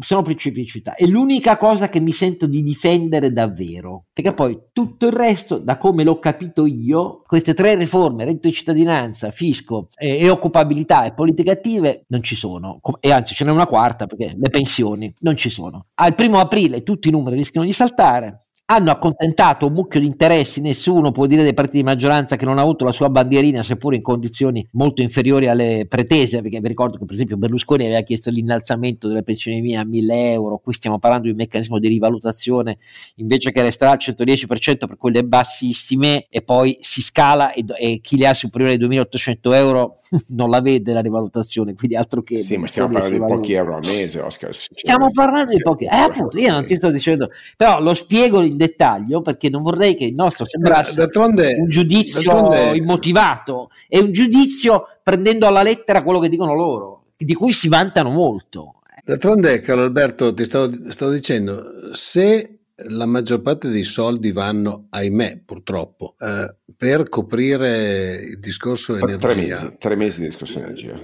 [0.00, 0.94] sono principi di civiltà.
[0.94, 5.76] È l'unica cosa che mi sento di difendere davvero, perché poi tutto il resto, da
[5.76, 11.12] come l'ho capito io, queste tre riforme, reddito di cittadinanza, fisco e, e occupabilità e
[11.12, 12.80] politiche attive, non ci sono.
[13.00, 15.86] E anzi, ce n'è una quarta, perché le pensioni non ci sono.
[15.94, 20.60] Al primo aprile tutti i numeri rischiano di saltare, hanno accontentato un mucchio di interessi,
[20.60, 23.94] nessuno può dire dei partiti di maggioranza che non ha avuto la sua bandierina, seppur
[23.94, 28.30] in condizioni molto inferiori alle pretese, perché vi ricordo che per esempio Berlusconi aveva chiesto
[28.30, 32.78] l'innalzamento delle pensioni mie a 1000 euro, qui stiamo parlando di un meccanismo di rivalutazione
[33.16, 38.16] invece che resterà al 110% per quelle bassissime e poi si scala e, e chi
[38.16, 42.40] le ha superiore ai 2800 euro non la vede la rivalutazione, quindi altro che...
[42.40, 44.54] Sì, ma stiamo parlando di pochi euro al mese, Oscar.
[44.54, 45.84] Stiamo parlando di pochi...
[45.84, 49.94] Eh, appunto, io non ti sto dicendo, però lo spiego in dettaglio perché non vorrei
[49.94, 56.28] che il nostro sembrasse un giudizio immotivato, è un giudizio prendendo alla lettera quello che
[56.28, 58.74] dicono loro, di cui si vantano molto.
[59.04, 62.55] D'altronde, caro Alberto, ti stavo, stavo dicendo, se
[62.88, 69.28] la maggior parte dei soldi vanno, ahimè, purtroppo, eh, per coprire il discorso per energia.
[69.28, 71.00] Tre mesi, tre mesi di discorso energia.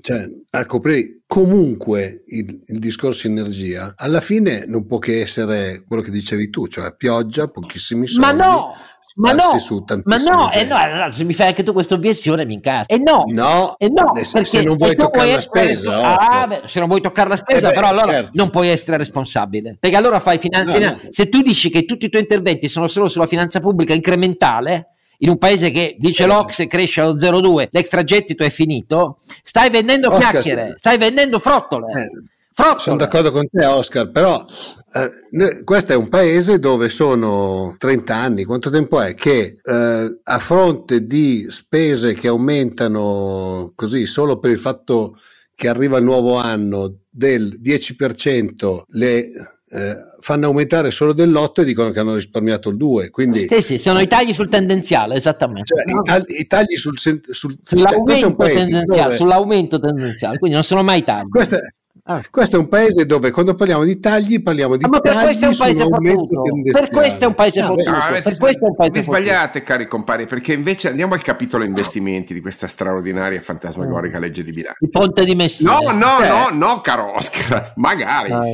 [0.00, 6.02] Cioè, a coprire comunque il, il, discorso energia, alla fine non può che essere quello
[6.02, 8.36] che dicevi tu, cioè pioggia, pochissimi soldi.
[8.36, 8.74] Ma no!
[9.16, 9.56] Ma no,
[10.04, 12.94] ma no, eh no, no, se mi fai anche tu questa obiezione mi incazzo.
[12.94, 16.78] E no, no, e no perché se non vuoi toccare la spesa, ah, beh, se
[16.78, 18.30] non vuoi toccare la spesa, eh beh, però allora certo.
[18.34, 19.76] non puoi essere responsabile.
[19.80, 20.78] Perché allora fai finanza.
[20.78, 20.98] No, no.
[21.10, 25.28] Se tu dici che tutti i tuoi interventi sono solo sulla finanza pubblica incrementale, in
[25.28, 26.26] un paese che dice eh.
[26.26, 31.92] l'Ox cresce allo 0,2, l'extragettito è finito, stai vendendo Oscar, chiacchiere, stai vendendo frottole.
[31.92, 32.10] Eh,
[32.52, 32.80] frottole.
[32.80, 34.44] Sono d'accordo con te, Oscar, però
[34.92, 40.38] eh, questo è un paese dove sono 30 anni, quanto tempo è che eh, a
[40.38, 45.18] fronte di spese che aumentano così solo per il fatto
[45.54, 49.28] che arriva il nuovo anno del 10%, le
[49.72, 53.10] eh, fanno aumentare solo dell'8 e dicono che hanno risparmiato il 2.
[53.10, 55.74] Quindi, sì, sì, sono i tagli sul tendenziale, esattamente.
[55.74, 57.22] Cioè, i, tagli, i, tagli sul, sul,
[57.62, 59.16] sull'aumento, cioè, tendenziale, dove...
[59.16, 61.28] sull'aumento tendenziale, quindi non sono mai tagli.
[61.28, 61.60] Questo è,
[62.04, 62.24] Ah.
[62.30, 65.82] Questo è un paese dove quando parliamo di tagli parliamo di ah, tagli per questo
[65.82, 67.90] è un paese Per questo è un paese fottuto.
[67.90, 71.64] Ah, per questo è un paese vi sbagliate, cari compari, perché invece andiamo al capitolo
[71.64, 74.20] investimenti di questa straordinaria e fantasmagorica mm.
[74.20, 74.84] legge di bilancio.
[74.84, 75.78] Il ponte di Messina.
[75.78, 76.28] No, no, eh.
[76.28, 78.30] no, no, caro Oscar, magari.
[78.30, 78.44] Ah.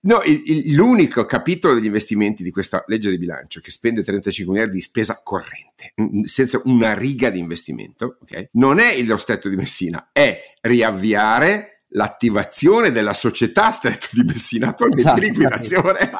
[0.00, 4.52] No, il, il, l'unico capitolo degli investimenti di questa legge di bilancio che spende 35
[4.52, 5.92] miliardi di spesa corrente,
[6.24, 12.90] senza una riga di investimento, okay, non è lo stretto di Messina, è riavviare l'attivazione
[12.90, 15.26] della società Stretto di Messina attualmente in esatto.
[15.26, 16.10] liquidazione.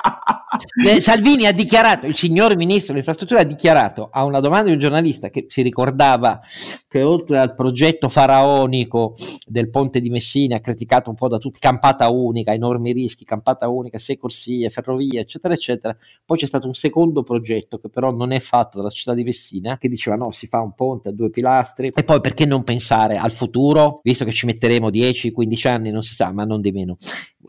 [0.88, 4.78] Eh, Salvini ha dichiarato, il signor ministro dell'infrastruttura ha dichiarato a una domanda di un
[4.78, 6.40] giornalista che si ricordava
[6.88, 9.14] che oltre al progetto faraonico
[9.46, 13.98] del ponte di Messina, criticato un po' da tutti, campata unica, enormi rischi, campata unica,
[13.98, 18.40] sei corsie, ferrovie, eccetera, eccetera, poi c'è stato un secondo progetto che però non è
[18.40, 21.92] fatto dalla società di Messina, che diceva no, si fa un ponte a due pilastri
[21.94, 26.02] e poi perché non pensare al futuro, visto che ci metteremo 10, 15 anni, non
[26.02, 26.96] si sa, ma non di meno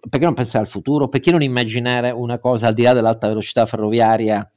[0.07, 1.09] perché non pensare al futuro?
[1.09, 4.49] Perché non immaginare una cosa al di là dell'alta velocità ferroviaria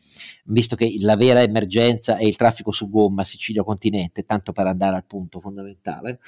[0.45, 5.05] visto che la vera emergenza è il traffico su gomma Sicilia-Continente, tanto per andare al
[5.05, 6.19] punto fondamentale,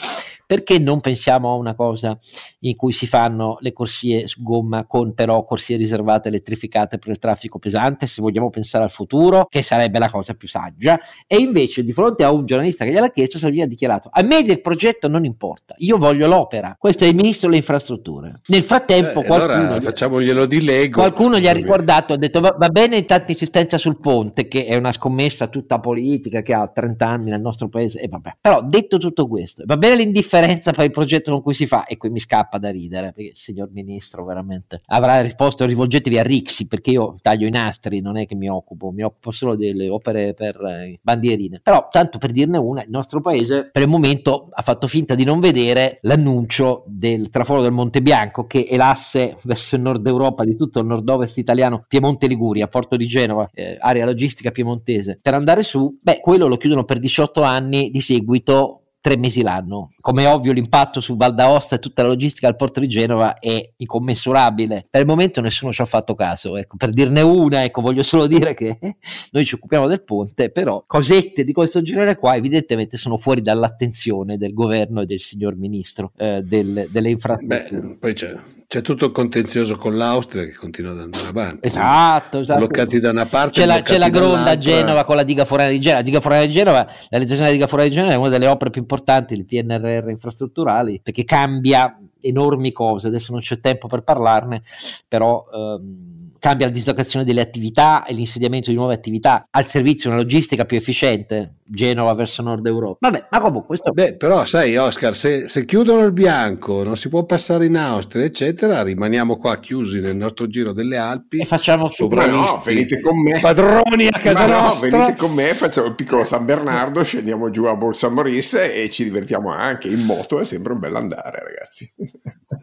[0.47, 2.17] perché non pensiamo a una cosa
[2.61, 7.19] in cui si fanno le corsie su gomma con però corsie riservate elettrificate per il
[7.19, 11.83] traffico pesante, se vogliamo pensare al futuro, che sarebbe la cosa più saggia, e invece
[11.83, 15.09] di fronte a un giornalista che gliel'ha chiesto, Salvini ha dichiarato, a me del progetto
[15.09, 18.41] non importa, io voglio l'opera, questo è il ministro delle infrastrutture.
[18.47, 21.01] Nel frattempo eh, qualcuno, allora facciamoglielo di Lego.
[21.01, 24.77] Qualcuno gli ha ricordato, ha detto va, va bene tanta insistenza sul Ponte, che è
[24.77, 28.37] una scommessa tutta politica che ha 30 anni nel nostro paese, e vabbè.
[28.39, 31.97] Però detto tutto questo, va bene l'indifferenza per il progetto con cui si fa, e
[31.97, 36.67] qui mi scappa da ridere, perché il signor ministro veramente avrà risposto rivolgetevi a Rixi,
[36.67, 40.35] perché io taglio i nastri, non è che mi occupo, mi occupo solo delle opere
[40.35, 41.61] per eh, bandierine.
[41.63, 45.25] Però, tanto per dirne una, il nostro paese per il momento ha fatto finta di
[45.25, 50.45] non vedere l'annuncio del traforo del Monte Bianco, che è l'asse verso il nord Europa
[50.45, 55.35] di tutto il nord-ovest italiano, Piemonte Liguria, Porto di Genova, eh, area logistica piemontese, per
[55.35, 59.93] andare su, beh, quello lo chiudono per 18 anni di seguito tre mesi l'anno.
[60.01, 63.73] Come ovvio l'impatto su Val d'Aosta e tutta la logistica al porto di Genova è
[63.77, 64.87] incommensurabile.
[64.89, 66.57] Per il momento nessuno ci ha fatto caso.
[66.57, 68.79] Ecco, per dirne una, ecco, voglio solo dire che
[69.33, 74.39] noi ci occupiamo del ponte, però cosette di questo genere qua evidentemente sono fuori dall'attenzione
[74.39, 77.81] del governo e del signor ministro eh, del, delle infrastrutture.
[77.83, 78.35] Beh, poi c'è
[78.75, 81.69] c'è tutto il contenzioso con l'Austria che continua ad andare avanti.
[81.69, 82.59] Esatto, esatto.
[82.59, 83.61] Bloccati da una parte.
[83.61, 86.01] C'è la, c'è la gronda a Genova con la diga forense di Genova.
[86.01, 88.49] La diga forense di Genova, la realizzazione della diga forense di Genova è una delle
[88.49, 93.07] opere più importanti del PNRR infrastrutturali perché cambia enormi cose.
[93.07, 94.63] Adesso non c'è tempo per parlarne,
[95.07, 95.45] però...
[95.55, 96.14] Ehm,
[96.45, 100.67] cambia la dislocazione delle attività e l'insediamento di nuove attività al servizio di una logistica
[100.67, 102.99] più efficiente, Genova verso nord Europa.
[103.01, 103.91] Vabbè, ma comunque questo...
[103.93, 108.27] Beh, però sai Oscar, se, se, chiudono il bianco, non si può passare in Austria,
[108.27, 112.53] eccetera, rimaniamo qua chiusi nel nostro giro delle Alpi e facciamo sovranisti.
[112.53, 113.41] No, venite con me.
[113.41, 114.89] Padroni a casa ma nostra.
[114.91, 118.91] No, venite con me, facciamo il piccolo San Bernardo, scendiamo giù a Borsa Morisse e
[118.91, 121.91] ci divertiamo anche in moto, è sempre un bel andare, ragazzi.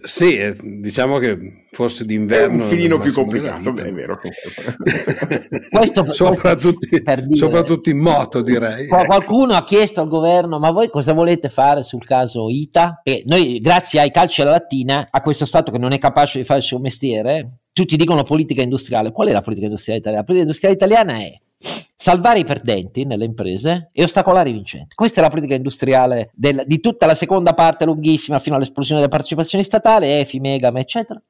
[0.04, 4.20] Sì, eh, diciamo che forse d'inverno è un filino più complicato, beh, è vero.
[5.70, 8.88] Questo soprattutto, per dire, soprattutto in moto, direi.
[8.88, 13.02] Qualcuno ha chiesto al governo: ma voi cosa volete fare sul caso ITA?
[13.04, 16.44] E noi, grazie ai calci alla lattina, a questo Stato che non è capace di
[16.44, 19.12] fare il suo mestiere, tutti dicono politica industriale.
[19.12, 20.24] Qual è la politica industriale italiana?
[20.24, 21.40] La politica industriale italiana è
[21.96, 24.96] salvare i perdenti nelle imprese e ostacolare i vincenti.
[24.96, 29.12] Questa è la politica industriale del, di tutta la seconda parte lunghissima fino all'esplosione delle
[29.12, 31.22] partecipazioni statali, EFI, Megam, eccetera.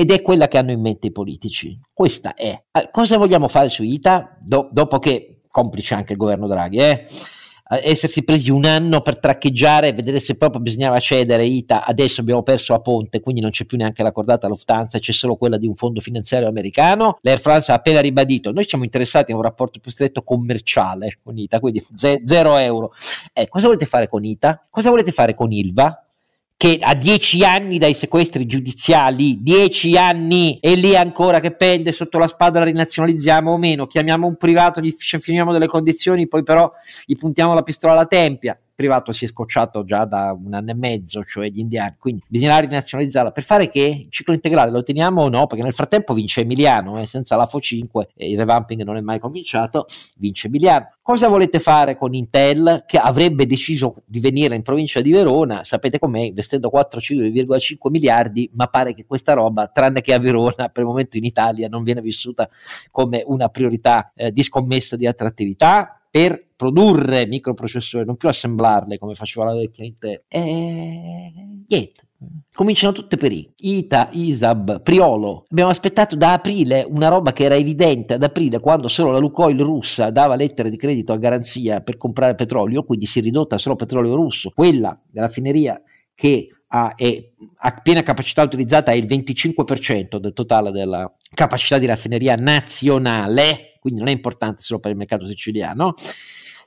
[0.00, 1.76] Ed è quella che hanno in mente i politici.
[1.92, 2.56] Questa è.
[2.70, 4.38] Eh, cosa vogliamo fare su ITA?
[4.40, 7.04] Do, dopo che, complice anche il governo Draghi, eh?
[7.82, 12.44] essersi presi un anno per traccheggiare e vedere se proprio bisognava cedere ITA, adesso abbiamo
[12.44, 15.66] perso a Ponte, quindi non c'è più neanche la cordata Lufthansa, c'è solo quella di
[15.66, 17.18] un fondo finanziario americano.
[17.22, 21.36] L'Air France ha appena ribadito, noi siamo interessati in un rapporto più stretto commerciale con
[21.36, 22.92] ITA, quindi ze- zero euro.
[23.32, 24.68] Eh, cosa volete fare con ITA?
[24.70, 26.04] Cosa volete fare con ILVA?
[26.58, 32.18] Che a dieci anni dai sequestri giudiziali, dieci anni e lì ancora che pende sotto
[32.18, 36.68] la spada la rinazionalizziamo o meno, chiamiamo un privato, gli finiamo delle condizioni, poi però
[37.06, 40.74] gli puntiamo la pistola alla tempia privato si è scocciato già da un anno e
[40.74, 43.32] mezzo, cioè gli indiani, quindi bisognerà rinazionalizzarla.
[43.32, 45.48] Per fare che il ciclo integrale lo teniamo o no?
[45.48, 49.18] Perché nel frattempo vince Emiliano, eh, senza l'AFO 5 e il revamping non è mai
[49.18, 49.86] cominciato,
[50.18, 50.92] vince Emiliano.
[51.02, 55.64] Cosa volete fare con Intel che avrebbe deciso di venire in provincia di Verona?
[55.64, 60.82] Sapete com'è, investendo 4,5 miliardi, ma pare che questa roba, tranne che a Verona, per
[60.82, 62.48] il momento in Italia non viene vissuta
[62.92, 69.14] come una priorità eh, di scommessa di attrattività per produrre microprocessori, non più assemblarle come
[69.14, 70.24] faceva la vecchia Intel.
[70.28, 71.32] E
[71.68, 72.02] niente.
[72.52, 73.48] Cominciano tutte per I.
[73.58, 75.46] Ita, Isab, Priolo.
[75.50, 79.60] Abbiamo aspettato da aprile una roba che era evidente ad aprile, quando solo la Lukoil
[79.60, 83.76] russa dava lettere di credito a garanzia per comprare petrolio, quindi si è ridotta solo
[83.76, 84.50] petrolio russo.
[84.52, 85.80] Quella della raffineria
[86.12, 91.86] che ha, è, ha piena capacità utilizzata è il 25% del totale della capacità di
[91.86, 95.94] raffineria nazionale, quindi non è importante solo per il mercato siciliano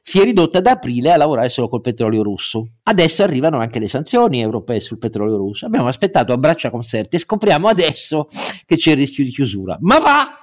[0.04, 2.68] si è ridotta ad aprile a lavorare solo col petrolio russo.
[2.84, 5.66] Adesso arrivano anche le sanzioni europee sul petrolio russo.
[5.66, 8.28] Abbiamo aspettato a braccia conserte e scopriamo adesso
[8.66, 9.78] che c'è il rischio di chiusura.
[9.82, 10.41] Ma va!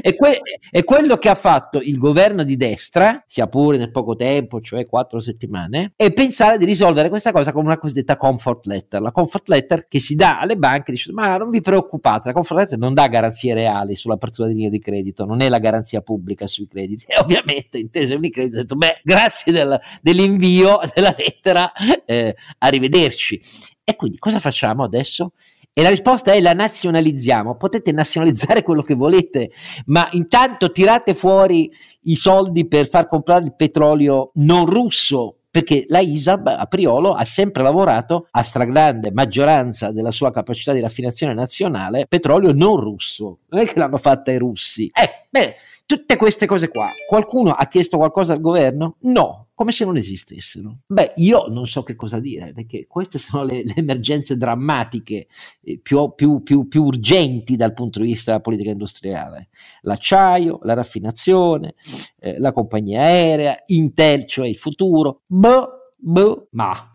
[0.00, 4.14] È, que- è, quello che ha fatto il governo di destra, sia pure nel poco
[4.14, 9.00] tempo, cioè quattro settimane, e pensare di risolvere questa cosa con una cosiddetta comfort letter.
[9.00, 12.60] La comfort letter che si dà alle banche dice ma non vi preoccupate, la comfort
[12.60, 16.46] letter non dà garanzie reali sull'apertura di linee di credito, non è la garanzia pubblica
[16.46, 17.04] sui crediti.
[17.08, 21.72] E ovviamente intese Unicredit ha detto beh grazie del, dell'invio della lettera,
[22.04, 23.40] eh, arrivederci.
[23.88, 25.32] E quindi cosa facciamo adesso?
[25.78, 27.56] E la risposta è la nazionalizziamo.
[27.56, 29.50] Potete nazionalizzare quello che volete,
[29.88, 31.70] ma intanto tirate fuori
[32.04, 37.26] i soldi per far comprare il petrolio non russo, perché la ISAB a Priolo ha
[37.26, 43.40] sempre lavorato a stragrande maggioranza della sua capacità di raffinazione nazionale petrolio non russo.
[43.50, 44.90] Non è che l'hanno fatta i russi.
[44.94, 46.90] Eh, beh, tutte queste cose qua.
[47.06, 48.96] Qualcuno ha chiesto qualcosa al governo?
[49.00, 50.80] No, come se non esistessero.
[50.86, 55.28] Beh, io non so che cosa dire, perché queste sono le, le emergenze drammatiche
[55.62, 59.48] eh, più, più, più, più, urgenti dal punto di vista della politica industriale.
[59.80, 61.74] L'acciaio, la raffinazione,
[62.18, 65.22] eh, la compagnia aerea, Intel, cioè il futuro.
[65.26, 66.94] Boh, boh, ma.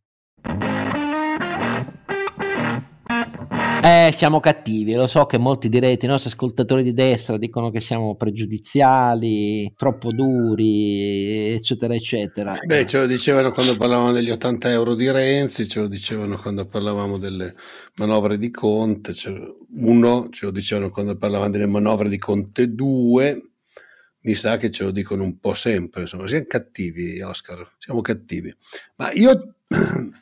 [3.83, 7.79] Eh, siamo cattivi, lo so che molti direte, i nostri ascoltatori di destra dicono che
[7.79, 12.59] siamo pregiudiziali, troppo duri, eccetera, eccetera.
[12.63, 16.67] Beh, ce lo dicevano quando parlavamo degli 80 euro di Renzi, ce lo dicevano quando
[16.67, 17.55] parlavamo delle
[17.95, 19.15] manovre di Conte,
[19.73, 23.41] uno, ce lo dicevano quando parlavamo delle manovre di Conte 2,
[24.19, 28.55] mi sa che ce lo dicono un po' sempre, insomma, siamo cattivi, Oscar, siamo cattivi.
[28.97, 29.55] Ma io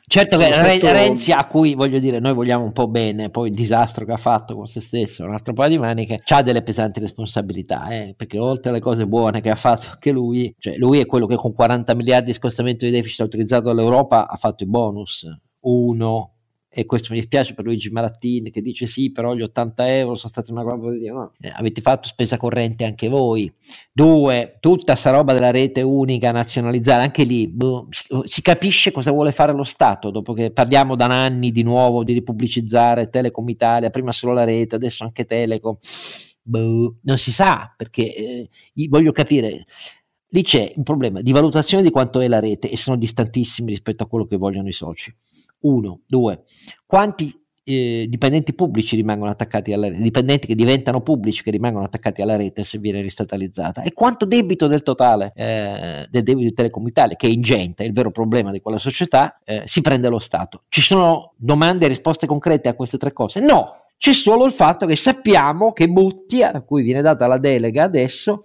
[0.06, 0.92] Certo che stato...
[0.92, 4.16] Renzi, a cui voglio dire, noi vogliamo un po' bene, poi il disastro che ha
[4.16, 8.38] fatto con se stesso, un altro paio di maniche, ha delle pesanti responsabilità, eh, perché
[8.38, 11.52] oltre alle cose buone che ha fatto anche lui, cioè lui è quello che con
[11.52, 15.26] 40 miliardi di scostamento di deficit utilizzato dall'Europa ha fatto i bonus,
[15.60, 16.34] uno,
[16.72, 20.30] e questo mi dispiace per Luigi Marattin che dice sì però gli 80 euro sono
[20.30, 23.52] stati una roba di no, eh, avete fatto spesa corrente anche voi
[23.92, 29.10] due tutta sta roba della rete unica nazionalizzata anche lì boh, si, si, capisce cosa
[29.10, 33.90] vuole fare lo Stato dopo che parliamo da anni di nuovo di ripubblicizzare Telecom Italia
[33.90, 35.76] prima solo la rete adesso anche Telecom
[36.42, 38.48] Boh, non si sa, perché eh,
[38.88, 39.64] voglio capire,
[40.28, 44.02] lì c'è un problema di valutazione di quanto è la rete e sono distantissimi rispetto
[44.02, 45.14] a quello che vogliono i soci.
[45.60, 46.44] Uno, due,
[46.86, 52.22] quanti eh, dipendenti pubblici rimangono attaccati alla rete, dipendenti che diventano pubblici che rimangono attaccati
[52.22, 53.82] alla rete se viene ristatalizzata.
[53.82, 57.86] E quanto debito del totale eh, del debito di Telecom Italia, che è ingente, è
[57.86, 60.64] il vero problema di quella società, eh, si prende lo Stato.
[60.68, 63.40] Ci sono domande e risposte concrete a queste tre cose?
[63.40, 67.84] No, c'è solo il fatto che sappiamo che Butti, a cui viene data la delega
[67.84, 68.40] adesso,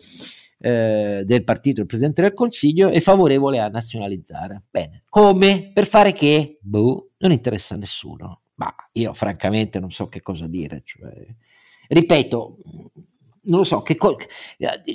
[0.57, 4.63] eh, del partito del Presidente del Consiglio è favorevole a nazionalizzare.
[4.69, 5.71] Bene, come?
[5.73, 6.57] Per fare che?
[6.61, 8.41] Boh, non interessa a nessuno.
[8.55, 10.81] Ma io francamente non so che cosa dire.
[10.85, 11.11] Cioè,
[11.89, 12.57] ripeto,
[13.47, 14.17] non lo so, co-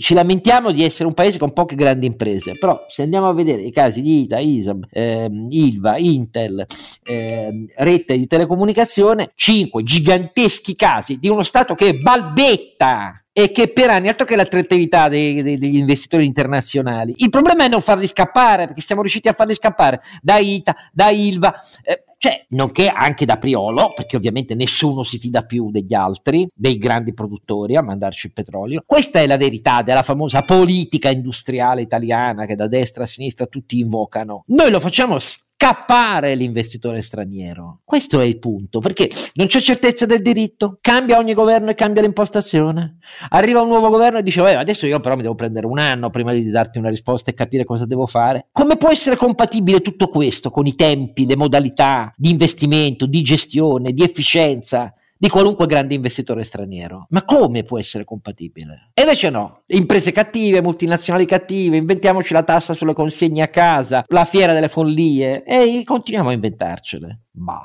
[0.00, 3.62] ci lamentiamo di essere un paese con poche grandi imprese, però se andiamo a vedere
[3.62, 6.66] i casi di ITA, ISAB, ehm, Ilva, Intel,
[7.04, 13.90] ehm, rete di telecomunicazione, cinque giganteschi casi di uno Stato che balbetta e che per
[13.90, 18.66] anni, altro che l'attrattività dei, dei, degli investitori internazionali, il problema è non farli scappare,
[18.66, 23.38] perché siamo riusciti a farli scappare da ITA, da Ilva, eh, cioè, nonché anche da
[23.38, 28.34] Priolo, perché ovviamente nessuno si fida più degli altri, dei grandi produttori a mandarci il
[28.34, 28.82] petrolio.
[28.84, 33.78] Questa è la verità della famosa politica industriale italiana che da destra a sinistra tutti
[33.78, 34.44] invocano.
[34.48, 35.16] Noi lo facciamo
[35.60, 37.80] scappare l'investitore straniero.
[37.84, 42.00] Questo è il punto, perché non c'è certezza del diritto, cambia ogni governo e cambia
[42.00, 42.96] l'impostazione.
[43.28, 46.32] Arriva un nuovo governo e dice, adesso io però mi devo prendere un anno prima
[46.32, 48.46] di darti una risposta e capire cosa devo fare.
[48.52, 53.92] Come può essere compatibile tutto questo con i tempi, le modalità di investimento, di gestione,
[53.92, 54.94] di efficienza?
[55.20, 57.04] Di qualunque grande investitore straniero.
[57.10, 58.90] Ma come può essere compatibile?
[58.94, 64.24] E invece no, imprese cattive, multinazionali cattive, inventiamoci la tassa sulle consegne a casa, la
[64.24, 67.24] fiera delle follie e continuiamo a inventarcele.
[67.32, 67.60] Bah.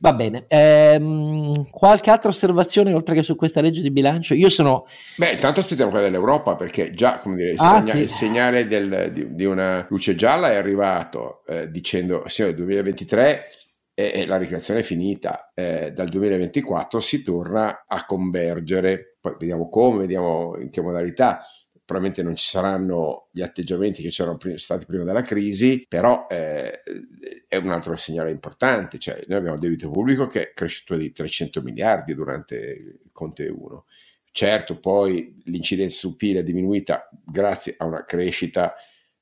[0.00, 4.34] Va bene, ehm, qualche altra osservazione oltre che su questa legge di bilancio?
[4.34, 4.86] Io sono...
[5.16, 7.98] Beh, intanto aspettiamo quella dell'Europa perché già come dire, il, ah, segna- sì.
[7.98, 13.44] il segnale del, di, di, una luce gialla è arrivato eh, dicendo sì, nel 2023
[13.94, 15.52] e la ricreazione è finita.
[15.54, 21.44] Eh, dal 2024 si torna a convergere, poi vediamo come, vediamo in che modalità.
[21.84, 26.80] Probabilmente non ci saranno gli atteggiamenti che c'erano prima, stati prima della crisi, però eh,
[27.46, 28.98] è un altro segnale importante.
[28.98, 33.48] Cioè, noi abbiamo il debito pubblico che è cresciuto di 300 miliardi durante il Conte
[33.48, 33.84] 1.
[34.30, 38.74] Certo, poi l'incidenza sul PIL è diminuita grazie a una crescita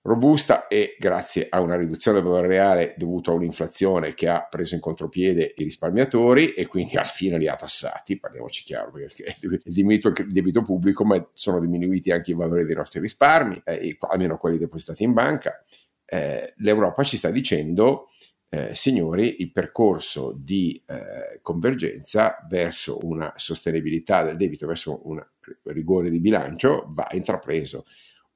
[0.02, 4.74] robusta e grazie a una riduzione del valore reale dovuta a un'inflazione che ha preso
[4.74, 9.36] in contropiede i risparmiatori e quindi alla fine li ha tassati, parliamoci chiaro, perché è
[9.64, 14.36] diminuito il debito pubblico ma sono diminuiti anche i valori dei nostri risparmi, eh, almeno
[14.36, 15.62] quelli depositati in banca.
[16.06, 18.08] Eh, L'Europa ci sta dicendo
[18.52, 25.24] eh, signori, il percorso di eh, convergenza verso una sostenibilità del debito, verso un
[25.64, 27.84] rigore di bilancio va intrapreso.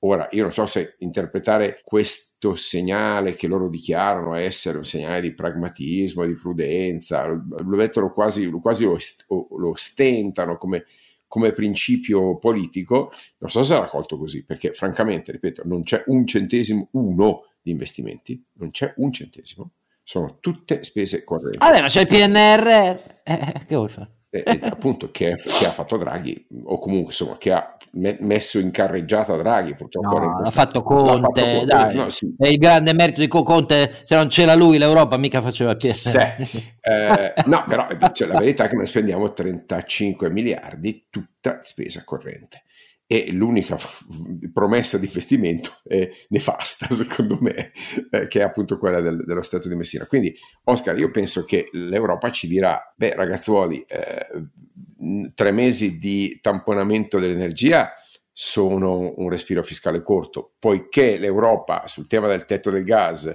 [0.07, 5.33] Ora, io non so se interpretare questo segnale che loro dichiarano essere un segnale di
[5.33, 10.85] pragmatismo, di prudenza, lo mettono quasi, quasi lo, stentano come,
[11.27, 16.27] come principio politico, non so se sarà colto così, perché francamente, ripeto, non c'è un
[16.27, 19.71] centesimo, uno di investimenti, non c'è un centesimo,
[20.03, 21.57] sono tutte spese correnti.
[21.57, 24.11] Vabbè, ma c'è il PNRR, eh, che vuoi fare?
[24.43, 28.73] Eh, appunto che, che, ha fatto Draghi o comunque insomma che ha me- messo in
[28.73, 32.35] carreggiata Draghi purtroppo no, l'ha fatto Conte, fatto Conte dai, no, sì.
[32.37, 35.77] è il grande merito di Conte se non c'era lui l'Europa mica faceva
[36.43, 36.59] sì.
[36.83, 42.63] eh, no però cioè, la verità è che noi spendiamo 35 miliardi tutta spesa corrente
[43.15, 43.79] e l'unica
[44.53, 47.71] promessa di investimento è nefasta, secondo me,
[48.11, 50.05] eh, che è appunto quella del, dello Stato di Messina.
[50.07, 50.35] Quindi,
[50.65, 54.49] Oscar, io penso che l'Europa ci dirà, beh ragazzuoli, eh,
[55.33, 57.93] tre mesi di tamponamento dell'energia
[58.33, 63.33] sono un respiro fiscale corto, poiché l'Europa sul tema del tetto del gas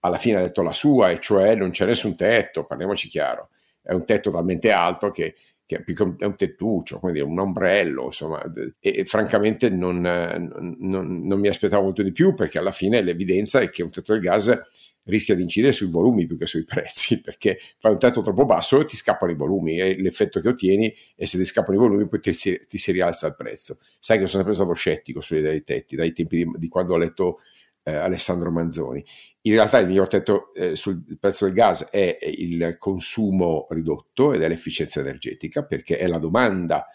[0.00, 3.50] alla fine ha detto la sua, e cioè non c'è nessun tetto, parliamoci chiaro,
[3.80, 8.42] è un tetto talmente alto che che è un tettuccio, quindi un ombrello, insomma,
[8.80, 13.60] e, e francamente non, non, non, mi aspettavo molto di più perché alla fine l'evidenza
[13.60, 14.60] è che un tetto del gas
[15.04, 18.80] rischia di incidere sui volumi più che sui prezzi, perché fai un tetto troppo basso
[18.80, 22.08] e ti scappano i volumi e l'effetto che ottieni è se ti scappano i volumi
[22.08, 23.78] poi ti si, ti si rialza il prezzo.
[23.98, 26.94] Sai che sono sempre stato scettico sulle idee dei tetti, dai tempi di, di quando
[26.94, 27.38] ho letto
[27.84, 29.04] eh, Alessandro Manzoni.
[29.44, 34.42] In realtà il miglior tetto eh, sul prezzo del gas è il consumo ridotto ed
[34.42, 36.86] è l'efficienza energetica, perché è la domanda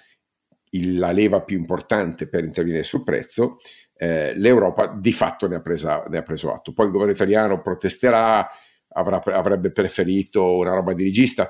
[0.71, 3.57] il, la leva più importante per intervenire sul prezzo.
[3.93, 6.73] Eh, L'Europa di fatto ne ha, presa, ne ha, preso atto.
[6.73, 8.47] Poi il governo italiano protesterà,
[8.89, 11.49] avrà, avrebbe preferito una roba dirigista.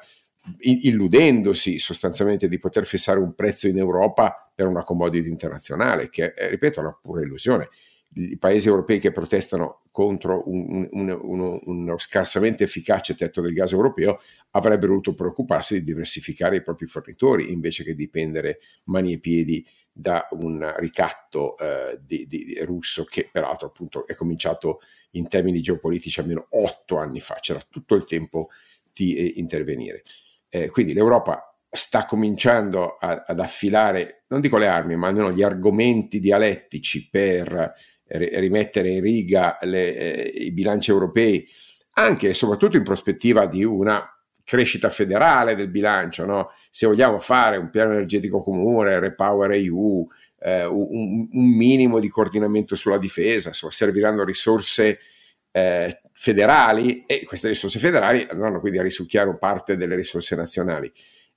[0.60, 6.50] illudendosi sostanzialmente di poter fissare un prezzo in Europa per una commodity internazionale, che è,
[6.50, 7.70] ripeto, una pura illusione.
[8.20, 13.74] I paesi europei che protestano contro un, un, uno, uno, scarsamente efficace tetto del gas
[13.74, 14.20] europeo
[14.52, 20.28] avrebbero dovuto preoccuparsi di diversificare i propri fornitori invece che dipendere mani e piedi da
[20.32, 24.80] un ricatto eh, di, di, russo che peraltro appunto è cominciato
[25.12, 28.50] in termini geopolitici almeno otto anni fa, c'era tutto il tempo
[28.94, 30.04] di eh, intervenire.
[30.50, 35.44] Eh, quindi l'Europa sta cominciando a, ad affilare, non dico le armi, ma almeno gli
[35.44, 37.74] argomenti dialettici per
[38.08, 41.48] rimettere in riga le, eh, i bilanci europei,
[41.94, 44.04] anche e soprattutto in prospettiva di una
[44.44, 46.26] crescita federale del bilancio.
[46.26, 46.52] No?
[46.72, 50.08] Se vogliamo fare un piano energetico comune, Repower EU,
[50.40, 55.00] eh, un, un, minimo di coordinamento sulla difesa, insomma, serviranno risorse
[55.52, 60.92] eh, federali e queste risorse federali andranno quindi a risucchiare parte delle risorse nazionali.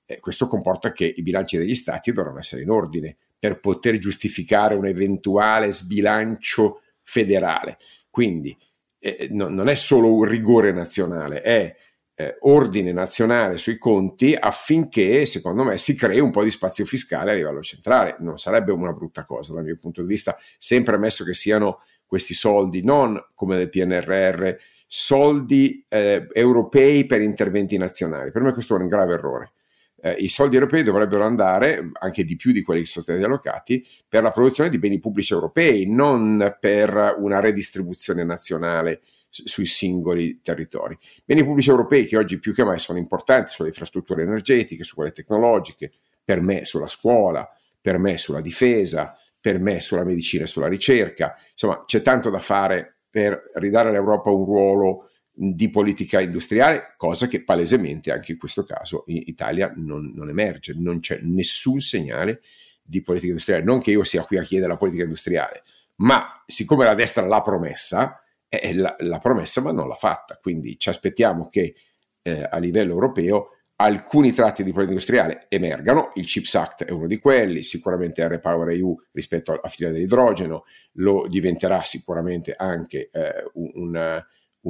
[0.05, 4.75] Eh, questo comporta che i bilanci degli stati dovranno essere in ordine per poter giustificare
[4.75, 7.79] un eventuale sbilancio federale.
[8.11, 8.55] Quindi
[8.99, 11.75] eh, no, non è solo un rigore nazionale, è
[12.13, 17.31] eh, ordine nazionale sui conti affinché, secondo me, si crei un po' di spazio fiscale
[17.31, 18.17] a livello centrale.
[18.19, 22.35] Non sarebbe una brutta cosa dal mio punto di vista, sempre ammesso che siano questi
[22.35, 24.53] soldi non come nel PNRR,
[24.85, 28.29] soldi eh, europei per interventi nazionali.
[28.29, 29.53] Per me questo è un grave errore.
[30.01, 33.85] Eh, I soldi europei dovrebbero andare, anche di più di quelli che sono stati allocati,
[34.07, 40.97] per la produzione di beni pubblici europei, non per una redistribuzione nazionale sui singoli territori.
[41.23, 45.13] Beni pubblici europei che oggi più che mai sono importanti sulle infrastrutture energetiche, su quelle
[45.13, 45.91] tecnologiche,
[46.23, 47.47] per me sulla scuola,
[47.79, 51.35] per me sulla difesa, per me sulla medicina e sulla ricerca.
[51.51, 55.10] Insomma, c'è tanto da fare per ridare all'Europa un ruolo
[55.43, 60.75] di politica industriale, cosa che palesemente anche in questo caso in Italia non, non emerge,
[60.77, 62.41] non c'è nessun segnale
[62.83, 63.63] di politica industriale.
[63.63, 65.63] Non che io sia qui a chiedere la politica industriale,
[65.95, 70.77] ma siccome la destra l'ha promessa, eh, la, la, promessa ma non l'ha fatta, quindi
[70.77, 71.73] ci aspettiamo che
[72.21, 77.07] eh, a livello europeo alcuni tratti di politica industriale emergano, il CHIPS Act è uno
[77.07, 83.71] di quelli, sicuramente Repower EU rispetto alla filiera dell'idrogeno, lo diventerà sicuramente anche eh, un,
[83.73, 84.23] un,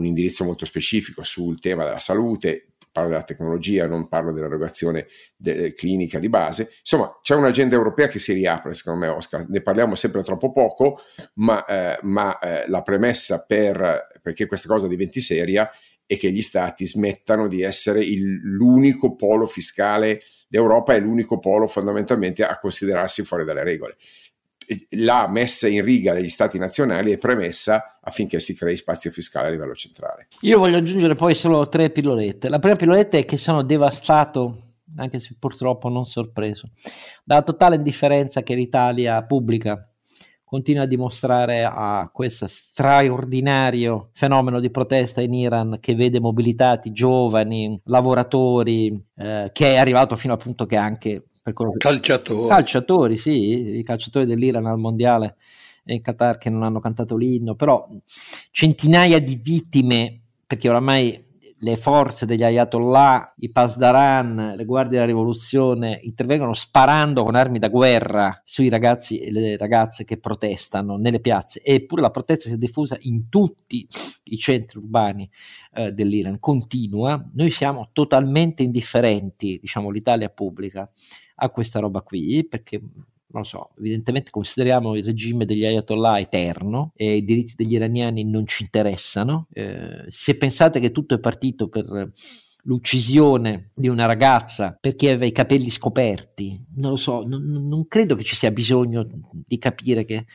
[0.06, 6.20] indirizzo molto specifico sul tema della salute, parlo della tecnologia, non parlo dell'erogazione de- clinica
[6.20, 10.24] di base, insomma c'è un'agenda europea che si riapre secondo me Oscar, ne parliamo sempre
[10.24, 11.00] troppo poco,
[11.36, 15.70] ma, eh, ma eh, la premessa per, perché questa cosa diventi seria
[16.06, 21.68] e che gli stati smettano di essere il, l'unico polo fiscale d'Europa e l'unico polo
[21.68, 23.96] fondamentalmente a considerarsi fuori dalle regole.
[24.92, 29.52] La messa in riga degli stati nazionali è premessa affinché si crei spazio fiscale a
[29.52, 30.28] livello centrale.
[30.42, 32.50] Io voglio aggiungere poi solo tre pillolette.
[32.50, 36.70] La prima pilloletta è che sono devastato, anche se purtroppo non sorpreso,
[37.24, 39.86] dalla totale indifferenza che l'Italia pubblica
[40.52, 47.80] continua a dimostrare a questo straordinario fenomeno di protesta in Iran che vede mobilitati giovani,
[47.86, 52.48] lavoratori, eh, che è arrivato fino al punto che anche quello calciatori.
[52.48, 55.38] calciatori, sì, i calciatori dell'Iran al mondiale
[55.86, 57.88] in Qatar che non hanno cantato l'inno, però
[58.52, 61.30] centinaia di vittime perché oramai
[61.64, 67.70] le forze degli Ayatollah, i Pasdaran, le guardie della rivoluzione intervengono sparando con armi da
[67.70, 72.58] guerra sui ragazzi e le ragazze che protestano nelle piazze, eppure la protesta si è
[72.58, 73.88] diffusa in tutti
[74.24, 75.30] i centri urbani
[75.74, 77.24] eh, dell'Iran, continua.
[77.34, 80.90] Noi siamo totalmente indifferenti, diciamo l'Italia pubblica,
[81.44, 86.92] a questa roba qui, perché non lo so, evidentemente consideriamo il regime degli ayatollah eterno
[86.96, 89.48] e i diritti degli iraniani non ci interessano.
[89.54, 92.12] Eh, se pensate che tutto è partito per
[92.66, 98.16] l'uccisione di una ragazza perché aveva i capelli scoperti, non lo so, non, non credo
[98.16, 100.26] che ci sia bisogno di capire che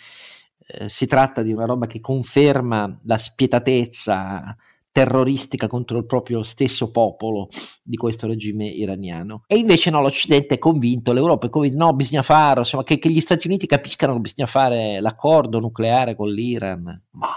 [0.67, 4.57] eh, si tratta di una roba che conferma la spietatezza
[4.97, 7.51] terroristica contro il proprio stesso popolo
[7.83, 9.43] di questo regime iraniano.
[9.47, 13.11] E invece no, l'Occidente è convinto, l'Europa è convinta, no, bisogna farlo, insomma, che, che
[13.11, 16.85] gli Stati Uniti capiscano che bisogna fare l'accordo nucleare con l'Iran.
[17.11, 17.29] Ma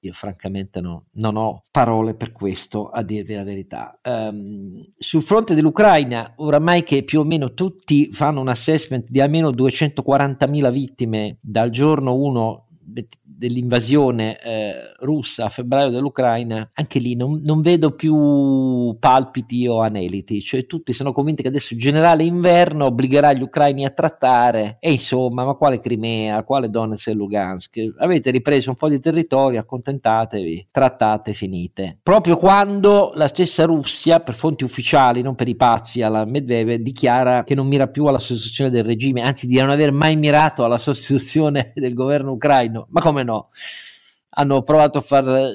[0.00, 3.98] io francamente no, non ho parole per questo, a dirvi la verità.
[4.04, 9.50] Um, sul fronte dell'Ucraina, oramai che più o meno tutti fanno un assessment di almeno
[9.50, 12.67] 240.000 vittime dal giorno 1
[13.22, 20.40] dell'invasione eh, russa a febbraio dell'Ucraina, anche lì non, non, vedo più palpiti o aneliti,
[20.40, 24.92] cioè tutti sono convinti che adesso il generale inverno obbligherà gli ucraini a trattare e
[24.92, 27.94] insomma, ma quale Crimea, quale Donetsk e Lugansk?
[27.98, 31.98] Avete ripreso un po' di territorio, accontentatevi, trattate, finite.
[32.02, 37.44] Proprio quando la stessa Russia, per fonti ufficiali, non per i pazzi alla Medvedev, dichiara
[37.44, 40.78] che non mira più alla sostituzione del regime, anzi di non aver mai mirato alla
[40.78, 42.77] sostituzione del governo ucraino.
[42.90, 43.50] Ma come no?
[44.38, 45.50] hanno provato a far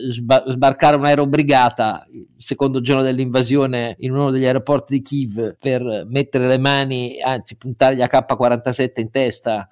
[0.48, 6.58] sbarcare un'aerobrigata il secondo giorno dell'invasione in uno degli aeroporti di Kiev per mettere le
[6.58, 9.70] mani, anzi puntargli a K-47 in testa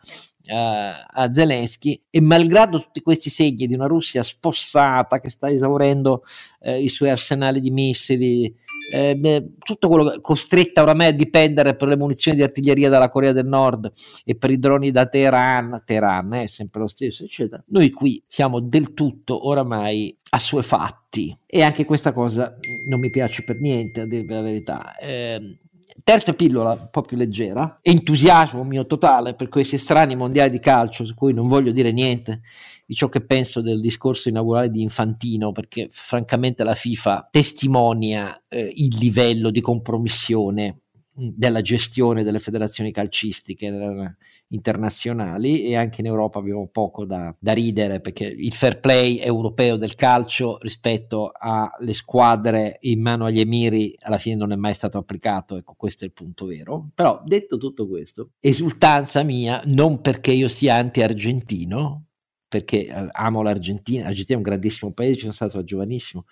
[0.48, 6.24] a, a Zelensky e malgrado tutti questi segni di una Russia spossata che sta esaurendo
[6.62, 8.56] eh, i suoi arsenali di missili,
[8.90, 13.32] eh, tutto quello che costretta oramai a dipendere per le munizioni di artiglieria dalla Corea
[13.32, 13.92] del Nord
[14.24, 17.64] e per i droni da Teheran, Teheran è sempre lo stesso, eccetera.
[17.68, 22.56] Noi qui siamo del tutto oramai assuefatti e anche questa cosa
[22.90, 24.96] non mi piace per niente, a dirvi la verità.
[24.98, 25.58] Eh,
[26.04, 31.06] Terza pillola, un po' più leggera, entusiasmo mio totale per questi strani mondiali di calcio
[31.06, 32.42] su cui non voglio dire niente
[32.86, 38.72] di ciò che penso del discorso inaugurale di Infantino, perché francamente la FIFA testimonia eh,
[38.76, 40.82] il livello di compromissione
[41.14, 44.16] della gestione delle federazioni calcistiche
[44.48, 49.76] internazionali e anche in Europa abbiamo poco da, da, ridere perché il fair play europeo
[49.76, 54.98] del calcio rispetto alle squadre in mano agli emiri alla fine non è mai stato
[54.98, 56.90] applicato, ecco questo è il punto vero.
[56.94, 62.06] Però detto tutto questo, esultanza mia non perché io sia anti-argentino,
[62.52, 66.26] perché eh, amo l'Argentina, l'Argentina è un grandissimo paese, ci sono stato giovanissimo.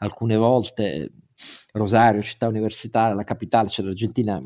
[0.00, 1.10] Alcune volte,
[1.72, 4.38] Rosario, città universitaria, la capitale, c'è l'Argentina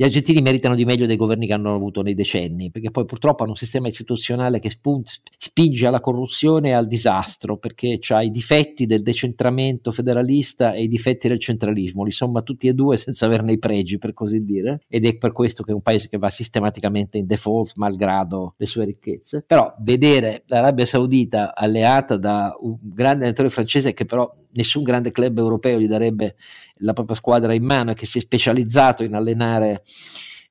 [0.00, 3.42] gli argentini meritano di meglio dei governi che hanno avuto nei decenni, perché poi purtroppo
[3.42, 8.30] hanno un sistema istituzionale che spunt- spinge alla corruzione e al disastro, perché ha i
[8.30, 13.26] difetti del decentramento federalista e i difetti del centralismo, li somma tutti e due senza
[13.26, 16.16] averne i pregi, per così dire, ed è per questo che è un paese che
[16.16, 19.44] va sistematicamente in default, malgrado le sue ricchezze.
[19.46, 25.38] Però vedere l'Arabia Saudita alleata da un grande allenatore francese che però nessun grande club
[25.38, 26.36] europeo gli darebbe
[26.76, 29.82] la propria squadra in mano e che si è specializzato in allenare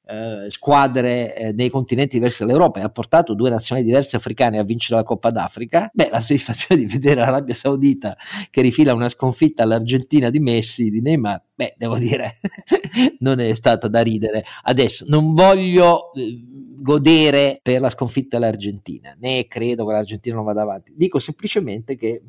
[0.09, 4.63] eh, squadre eh, nei continenti diversi dall'Europa e ha portato due nazionali diverse africane a
[4.63, 8.17] vincere la Coppa d'Africa, beh, la soddisfazione di vedere l'Arabia Saudita
[8.49, 12.39] che rifila una sconfitta all'Argentina di Messi, di Neymar, beh, devo dire,
[13.19, 14.45] non è stata da ridere.
[14.63, 16.41] Adesso non voglio eh,
[16.79, 22.21] godere per la sconfitta all'Argentina, né credo che l'Argentina non vada avanti, dico semplicemente che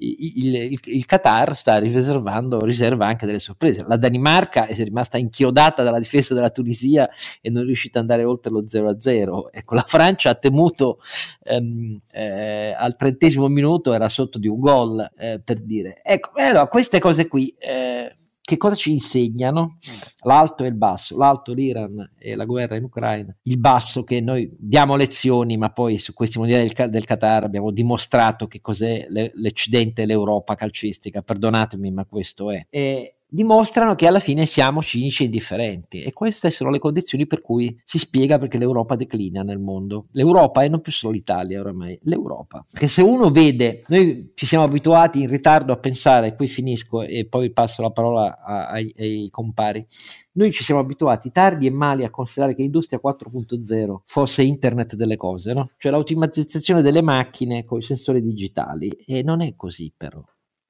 [0.00, 3.84] il, il, il, Qatar sta riservando riserva anche delle sorprese.
[3.88, 7.08] La Danimarca è rimasta inchiodata dalla difesa della Tunisia
[7.40, 9.48] e non è riuscita ad andare oltre lo 0-0.
[9.50, 11.00] Ecco, la Francia ha temuto
[11.42, 16.00] ehm, eh, al trentesimo minuto, era sotto di un gol eh, per dire.
[16.04, 17.52] Ecco, allora, queste cose qui.
[17.58, 18.12] Eh,
[18.48, 19.76] che cosa ci insegnano?
[20.22, 24.50] L'alto e il basso, l'alto l'Iran e la guerra in Ucraina, il basso che noi
[24.58, 29.32] diamo lezioni, ma poi su questi mondiali del, del Qatar abbiamo dimostrato che cos'è le,
[29.34, 32.64] l'Occidente e l'Europa calcistica, perdonatemi, ma questo è.
[32.70, 37.42] E, dimostrano che alla fine siamo cinici e indifferenti e queste sono le condizioni per
[37.42, 40.06] cui si spiega perché l'Europa declina nel mondo.
[40.12, 42.64] L'Europa e non più solo l'Italia oramai, l'Europa.
[42.70, 47.26] Perché se uno vede, noi ci siamo abituati in ritardo a pensare, qui finisco e
[47.26, 49.86] poi passo la parola a, ai, ai compari,
[50.32, 55.16] noi ci siamo abituati tardi e mali a considerare che Industria 4.0 fosse internet delle
[55.16, 55.68] cose, no?
[55.76, 60.22] cioè l'automatizzazione delle macchine con i sensori digitali e non è così però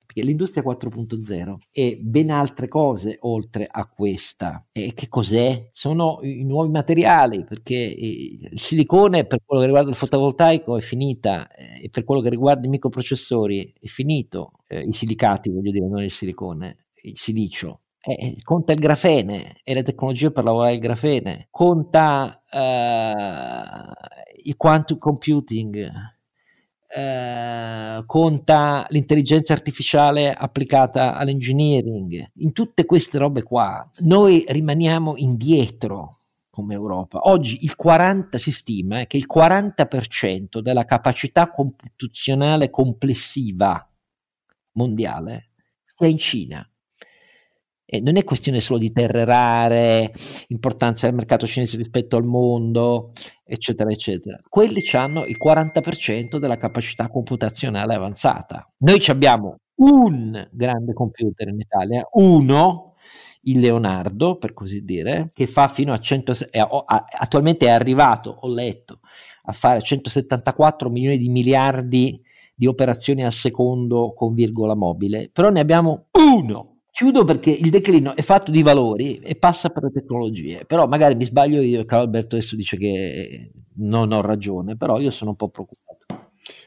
[0.08, 4.66] perché l'industria 4.0 è ben altre cose oltre a questa.
[4.72, 5.68] E che cos'è?
[5.70, 11.48] Sono i nuovi materiali, perché il silicone per quello che riguarda il fotovoltaico è finita
[11.48, 15.86] eh, e per quello che riguarda i microprocessori è finito, eh, i silicati voglio dire,
[15.86, 17.82] non il silicone, il silicio.
[18.00, 24.96] Eh, conta il grafene e le tecnologie per lavorare il grafene, conta eh, il quantum
[24.96, 25.90] computing,
[26.88, 36.20] eh, conta l'intelligenza artificiale applicata all'engineering, in tutte queste robe qua, noi rimaniamo indietro
[36.50, 37.20] come Europa.
[37.28, 43.88] Oggi il 40 si stima che il 40% della capacità computazionale complessiva
[44.72, 45.50] mondiale
[45.84, 46.68] sia in Cina.
[47.90, 50.12] E non è questione solo di terre rare,
[50.48, 53.12] importanza del mercato cinese rispetto al mondo,
[53.42, 54.38] eccetera, eccetera.
[54.46, 58.70] Quelli hanno il 40% della capacità computazionale avanzata.
[58.80, 62.96] Noi abbiamo un grande computer in Italia, uno,
[63.42, 66.66] il Leonardo, per così dire, che fa fino a 100, eh,
[67.18, 69.00] attualmente è arrivato, ho letto,
[69.44, 72.20] a fare 174 milioni di miliardi
[72.54, 76.77] di operazioni al secondo con virgola mobile, però ne abbiamo uno.
[76.98, 81.14] Chiudo perché il declino è fatto di valori e passa per le tecnologie, però magari
[81.14, 85.36] mi sbaglio io Carlo Alberto adesso dice che non ho ragione, però io sono un
[85.36, 86.06] po' preoccupato.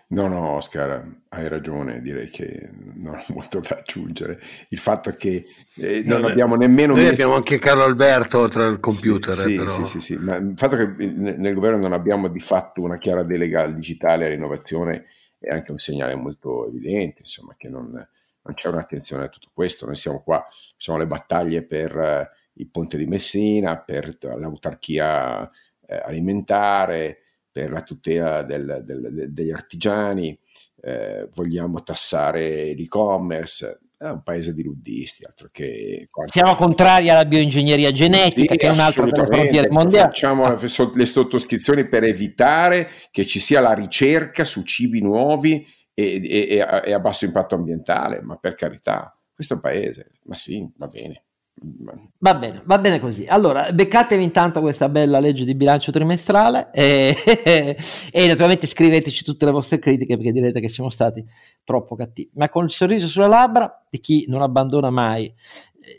[0.07, 4.39] No, no, Oscar, hai ragione, direi che non ho molto da aggiungere.
[4.69, 6.95] Il fatto che eh, non no, abbiamo nemmeno...
[6.95, 9.33] Noi abbiamo anche Carlo Alberto oltre al computer.
[9.33, 9.69] Sì, eh, però...
[9.69, 13.23] sì, sì, sì, ma il fatto che nel governo non abbiamo di fatto una chiara
[13.23, 15.07] delega al digitale e all'innovazione
[15.37, 18.07] è anche un segnale molto evidente, insomma, che non,
[18.43, 19.85] non c'è un'attenzione a tutto questo.
[19.85, 20.45] Noi siamo qua,
[20.77, 25.49] siamo le battaglie per eh, il ponte di Messina, per l'autarchia
[25.85, 27.19] eh, alimentare,
[27.51, 30.37] per la tutela del, del, degli artigiani,
[30.81, 33.79] eh, vogliamo tassare l'e-commerce.
[34.01, 36.07] È un paese di luddisti, altro che...
[36.09, 36.31] Qualche...
[36.31, 40.07] Siamo contrari alla bioingegneria genetica, sì, che è un'altra delle frontiere mondiali.
[40.07, 40.59] Facciamo ah.
[40.95, 46.93] le sottoscrizioni per evitare che ci sia la ricerca su cibi nuovi e, e, e
[46.93, 51.23] a basso impatto ambientale, ma per carità, questo è un paese, ma sì, va bene.
[52.17, 53.25] Va bene, va bene così.
[53.27, 57.15] Allora, beccatevi intanto questa bella legge di bilancio trimestrale e,
[58.11, 61.23] e, naturalmente scriveteci tutte le vostre critiche perché direte che siamo stati
[61.63, 65.31] troppo cattivi, ma con il sorriso sulle labbra di chi non abbandona mai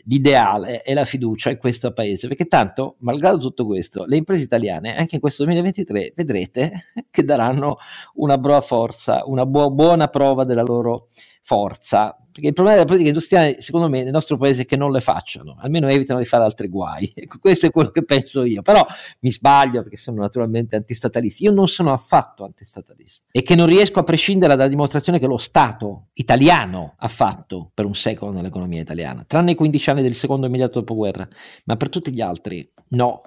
[0.05, 4.95] l'ideale e la fiducia in questo paese, perché tanto, malgrado tutto questo, le imprese italiane
[4.97, 6.71] anche in questo 2023 vedrete
[7.09, 7.77] che daranno
[8.15, 11.07] una forza, una bu- buona prova della loro
[11.43, 14.91] forza perché il problema della politica industriale, secondo me, nel nostro paese è che non
[14.91, 17.11] le facciano, almeno evitano di fare altri guai.
[17.23, 18.63] Ecco, questo è quello che penso io.
[18.63, 18.85] Però
[19.19, 21.43] mi sbaglio perché sono naturalmente antistatalisti.
[21.43, 25.37] Io non sono affatto antistatalista e che non riesco a prescindere dalla dimostrazione che lo
[25.37, 30.47] Stato italiano ha fatto per un secolo nell'economia italiana, tranne i 15 anni del secondo
[30.47, 31.27] immediato dopoguerra,
[31.65, 33.21] ma per tutti gli altri no.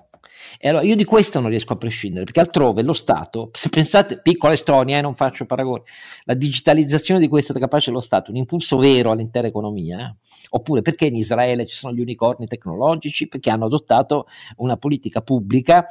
[0.59, 4.21] E allora io di questo non riesco a prescindere, perché altrove lo Stato, se pensate,
[4.21, 5.83] piccola Estonia, eh, non faccio paragoni,
[6.25, 10.15] la digitalizzazione di questo è capace lo Stato, un impulso vero all'intera economia, eh?
[10.51, 14.27] oppure perché in Israele ci sono gli unicorni tecnologici, perché hanno adottato
[14.57, 15.87] una politica pubblica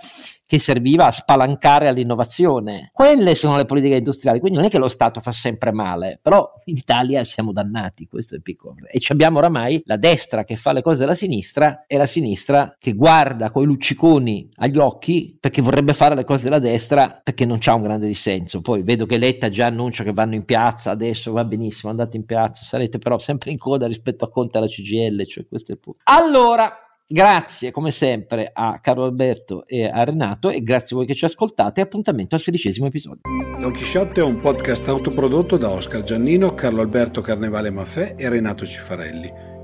[0.47, 2.91] che serviva a spalancare all'innovazione.
[2.93, 6.47] Quelle sono le politiche industriali, quindi non è che lo Stato fa sempre male, però
[6.65, 8.75] in Italia siamo dannati, questo è piccolo.
[8.87, 12.93] E abbiamo oramai la destra che fa le cose della sinistra e la sinistra che
[12.93, 17.73] guarda coi lucciconi agli occhi perché vorrebbe fare le cose della destra perché non c'ha
[17.73, 18.61] un grande dissenso.
[18.61, 22.25] Poi vedo che Letta già annuncia che vanno in piazza, adesso va benissimo, andate in
[22.25, 25.79] piazza, sarete però sempre in coda rispetto a Conte alla CGL, cioè questo è il
[25.79, 25.99] punto.
[26.03, 31.13] Allora, Grazie come sempre a Carlo Alberto e a Renato e grazie a voi che
[31.13, 31.79] ci ascoltate.
[31.79, 33.21] Appuntamento al sedicesimo episodio.
[33.59, 38.65] Don Chisciotte è un podcast autoprodotto da Oscar Giannino, Carlo Alberto Carnevale Maffè e Renato
[38.65, 39.31] Cifarelli,